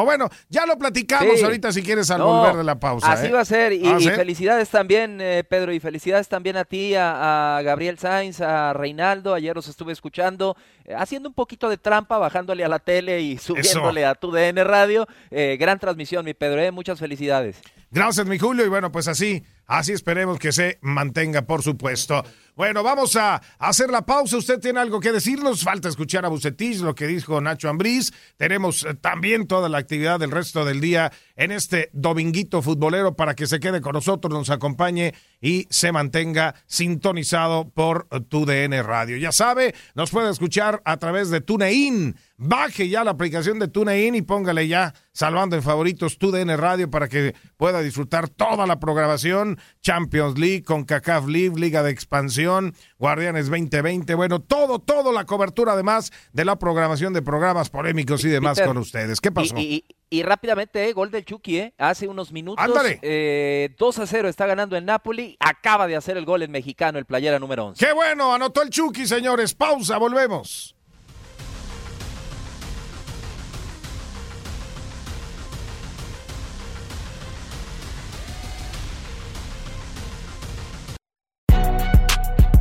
O 0.00 0.04
bueno, 0.04 0.28
ya 0.48 0.64
lo 0.64 0.78
platicamos 0.78 1.38
Sí. 1.40 1.44
ahorita 1.44 1.72
si 1.72 1.82
quieres 1.82 2.08
al 2.12 2.18
No, 2.20 2.26
volver 2.26 2.54
de 2.56 2.62
la 2.62 2.78
pausa. 2.78 3.10
Así 3.10 3.26
¿eh? 3.26 3.32
va 3.32 3.40
a 3.40 3.44
ser. 3.44 3.72
Y, 3.72 3.84
¿Ah, 3.84 3.96
y 3.98 4.08
felicidades 4.10 4.68
también, 4.68 5.20
eh, 5.20 5.42
Pedro, 5.42 5.72
y 5.72 5.80
felicidades 5.80 6.28
también 6.28 6.56
a 6.56 6.64
ti, 6.64 6.94
a, 6.94 7.56
a 7.58 7.62
Gabriel 7.62 7.98
Sainz, 7.98 8.40
a 8.40 8.72
Reinaldo. 8.74 9.34
Ayer 9.34 9.56
los 9.56 9.66
estuve 9.66 9.92
escuchando, 9.92 10.56
haciendo 10.96 11.28
un 11.28 11.34
poquito 11.34 11.68
de 11.68 11.76
trampa, 11.76 12.18
bajándole 12.18 12.64
a 12.64 12.68
la 12.68 12.78
tele 12.78 13.20
y 13.20 13.38
subiéndole 13.38 14.04
a 14.04 14.14
tu 14.14 14.30
DN 14.30 14.62
Radio. 14.64 15.06
Eh, 15.30 15.56
gran 15.58 15.78
transmisión, 15.78 16.24
mi 16.24 16.34
Pedro. 16.34 16.60
eh, 16.60 16.70
muchas 16.70 16.98
felicidades. 16.98 17.60
Gracias, 17.90 18.26
mi 18.26 18.38
Julio. 18.38 18.66
Y 18.66 18.68
bueno, 18.68 18.92
pues 18.92 19.08
así, 19.08 19.42
así 19.66 19.92
esperemos 19.92 20.38
que 20.38 20.52
se 20.52 20.78
mantenga, 20.82 21.42
por 21.42 21.62
supuesto. 21.62 22.22
Bueno, 22.54 22.82
vamos 22.82 23.14
a 23.16 23.40
hacer 23.58 23.88
la 23.88 24.04
pausa. 24.04 24.36
¿Usted 24.36 24.58
tiene 24.58 24.80
algo 24.80 25.00
que 25.00 25.12
decirnos? 25.12 25.62
Falta 25.62 25.88
escuchar 25.88 26.24
a 26.24 26.28
Bucetich, 26.28 26.80
lo 26.80 26.94
que 26.94 27.06
dijo 27.06 27.40
Nacho 27.40 27.68
Ambriz. 27.68 28.12
Tenemos 28.36 28.84
eh, 28.84 28.94
también 28.94 29.46
toda 29.46 29.68
la 29.68 29.78
actividad 29.78 30.18
del 30.18 30.32
resto 30.32 30.64
del 30.64 30.80
día 30.80 31.12
en 31.36 31.52
este 31.52 31.88
dominguito 31.92 32.60
futbolero 32.60 33.14
para 33.14 33.34
que 33.34 33.46
se 33.46 33.60
quede 33.60 33.80
con 33.80 33.92
nosotros, 33.92 34.34
nos 34.34 34.50
acompañe 34.50 35.14
y 35.40 35.66
se 35.70 35.92
mantenga 35.92 36.56
sintonizado 36.66 37.70
por 37.70 38.08
tu 38.28 38.44
DN 38.44 38.82
Radio. 38.82 39.16
Ya 39.16 39.30
sabe, 39.32 39.74
nos 39.94 40.10
puede 40.10 40.30
escuchar 40.30 40.77
a 40.84 40.96
través 40.96 41.30
de 41.30 41.40
TuneIn. 41.40 42.16
Baje 42.36 42.88
ya 42.88 43.02
la 43.04 43.10
aplicación 43.12 43.58
de 43.58 43.68
TuneIn 43.68 44.14
y 44.14 44.22
póngale 44.22 44.68
ya 44.68 44.94
salvando 45.12 45.56
en 45.56 45.62
favoritos 45.62 46.18
tu 46.18 46.30
DN 46.30 46.56
Radio 46.56 46.90
para 46.90 47.08
que 47.08 47.34
pueda 47.56 47.80
disfrutar 47.80 48.28
toda 48.28 48.66
la 48.66 48.78
programación 48.78 49.58
Champions 49.82 50.38
League, 50.38 50.62
con 50.62 50.84
CACAF 50.84 51.26
League, 51.26 51.58
Liga 51.58 51.82
de 51.82 51.90
Expansión, 51.90 52.74
Guardianes 52.98 53.46
2020, 53.50 54.14
bueno, 54.14 54.40
todo, 54.40 54.78
todo 54.78 55.12
la 55.12 55.24
cobertura 55.24 55.72
además 55.72 56.12
de 56.32 56.44
la 56.44 56.56
programación 56.58 57.12
de 57.12 57.22
programas 57.22 57.70
polémicos 57.70 58.24
y 58.24 58.28
demás 58.28 58.56
Peter, 58.58 58.68
con 58.68 58.78
ustedes. 58.78 59.20
¿Qué 59.20 59.32
pasó? 59.32 59.56
Y, 59.58 59.60
y- 59.60 59.84
y 60.10 60.22
rápidamente, 60.22 60.88
eh, 60.88 60.92
gol 60.92 61.10
del 61.10 61.24
Chucky, 61.24 61.58
eh, 61.58 61.74
hace 61.78 62.08
unos 62.08 62.32
minutos. 62.32 62.64
Ándale. 62.64 62.98
eh, 63.02 63.74
2 63.78 63.98
a 63.98 64.06
0 64.06 64.28
está 64.28 64.46
ganando 64.46 64.76
el 64.76 64.84
Napoli. 64.84 65.36
Acaba 65.40 65.86
de 65.86 65.96
hacer 65.96 66.16
el 66.16 66.24
gol 66.24 66.42
el 66.42 66.48
mexicano, 66.48 66.98
el 66.98 67.04
playera 67.04 67.38
número 67.38 67.66
11. 67.66 67.84
Qué 67.86 67.92
bueno, 67.92 68.32
anotó 68.34 68.62
el 68.62 68.70
Chucky, 68.70 69.06
señores. 69.06 69.54
Pausa, 69.54 69.98
volvemos. 69.98 70.74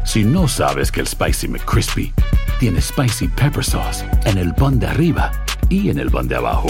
Si 0.05 0.23
no 0.23 0.47
sabes 0.47 0.91
que 0.91 1.01
el 1.01 1.07
Spicy 1.07 1.47
McCrispy 1.47 2.13
tiene 2.60 2.81
Spicy 2.81 3.27
Pepper 3.27 3.63
Sauce 3.63 4.05
en 4.25 4.38
el 4.38 4.53
pan 4.53 4.79
de 4.79 4.88
arriba 4.88 5.31
y 5.69 5.89
en 5.89 5.99
el 5.99 6.10
pan 6.10 6.27
de 6.27 6.36
abajo, 6.38 6.69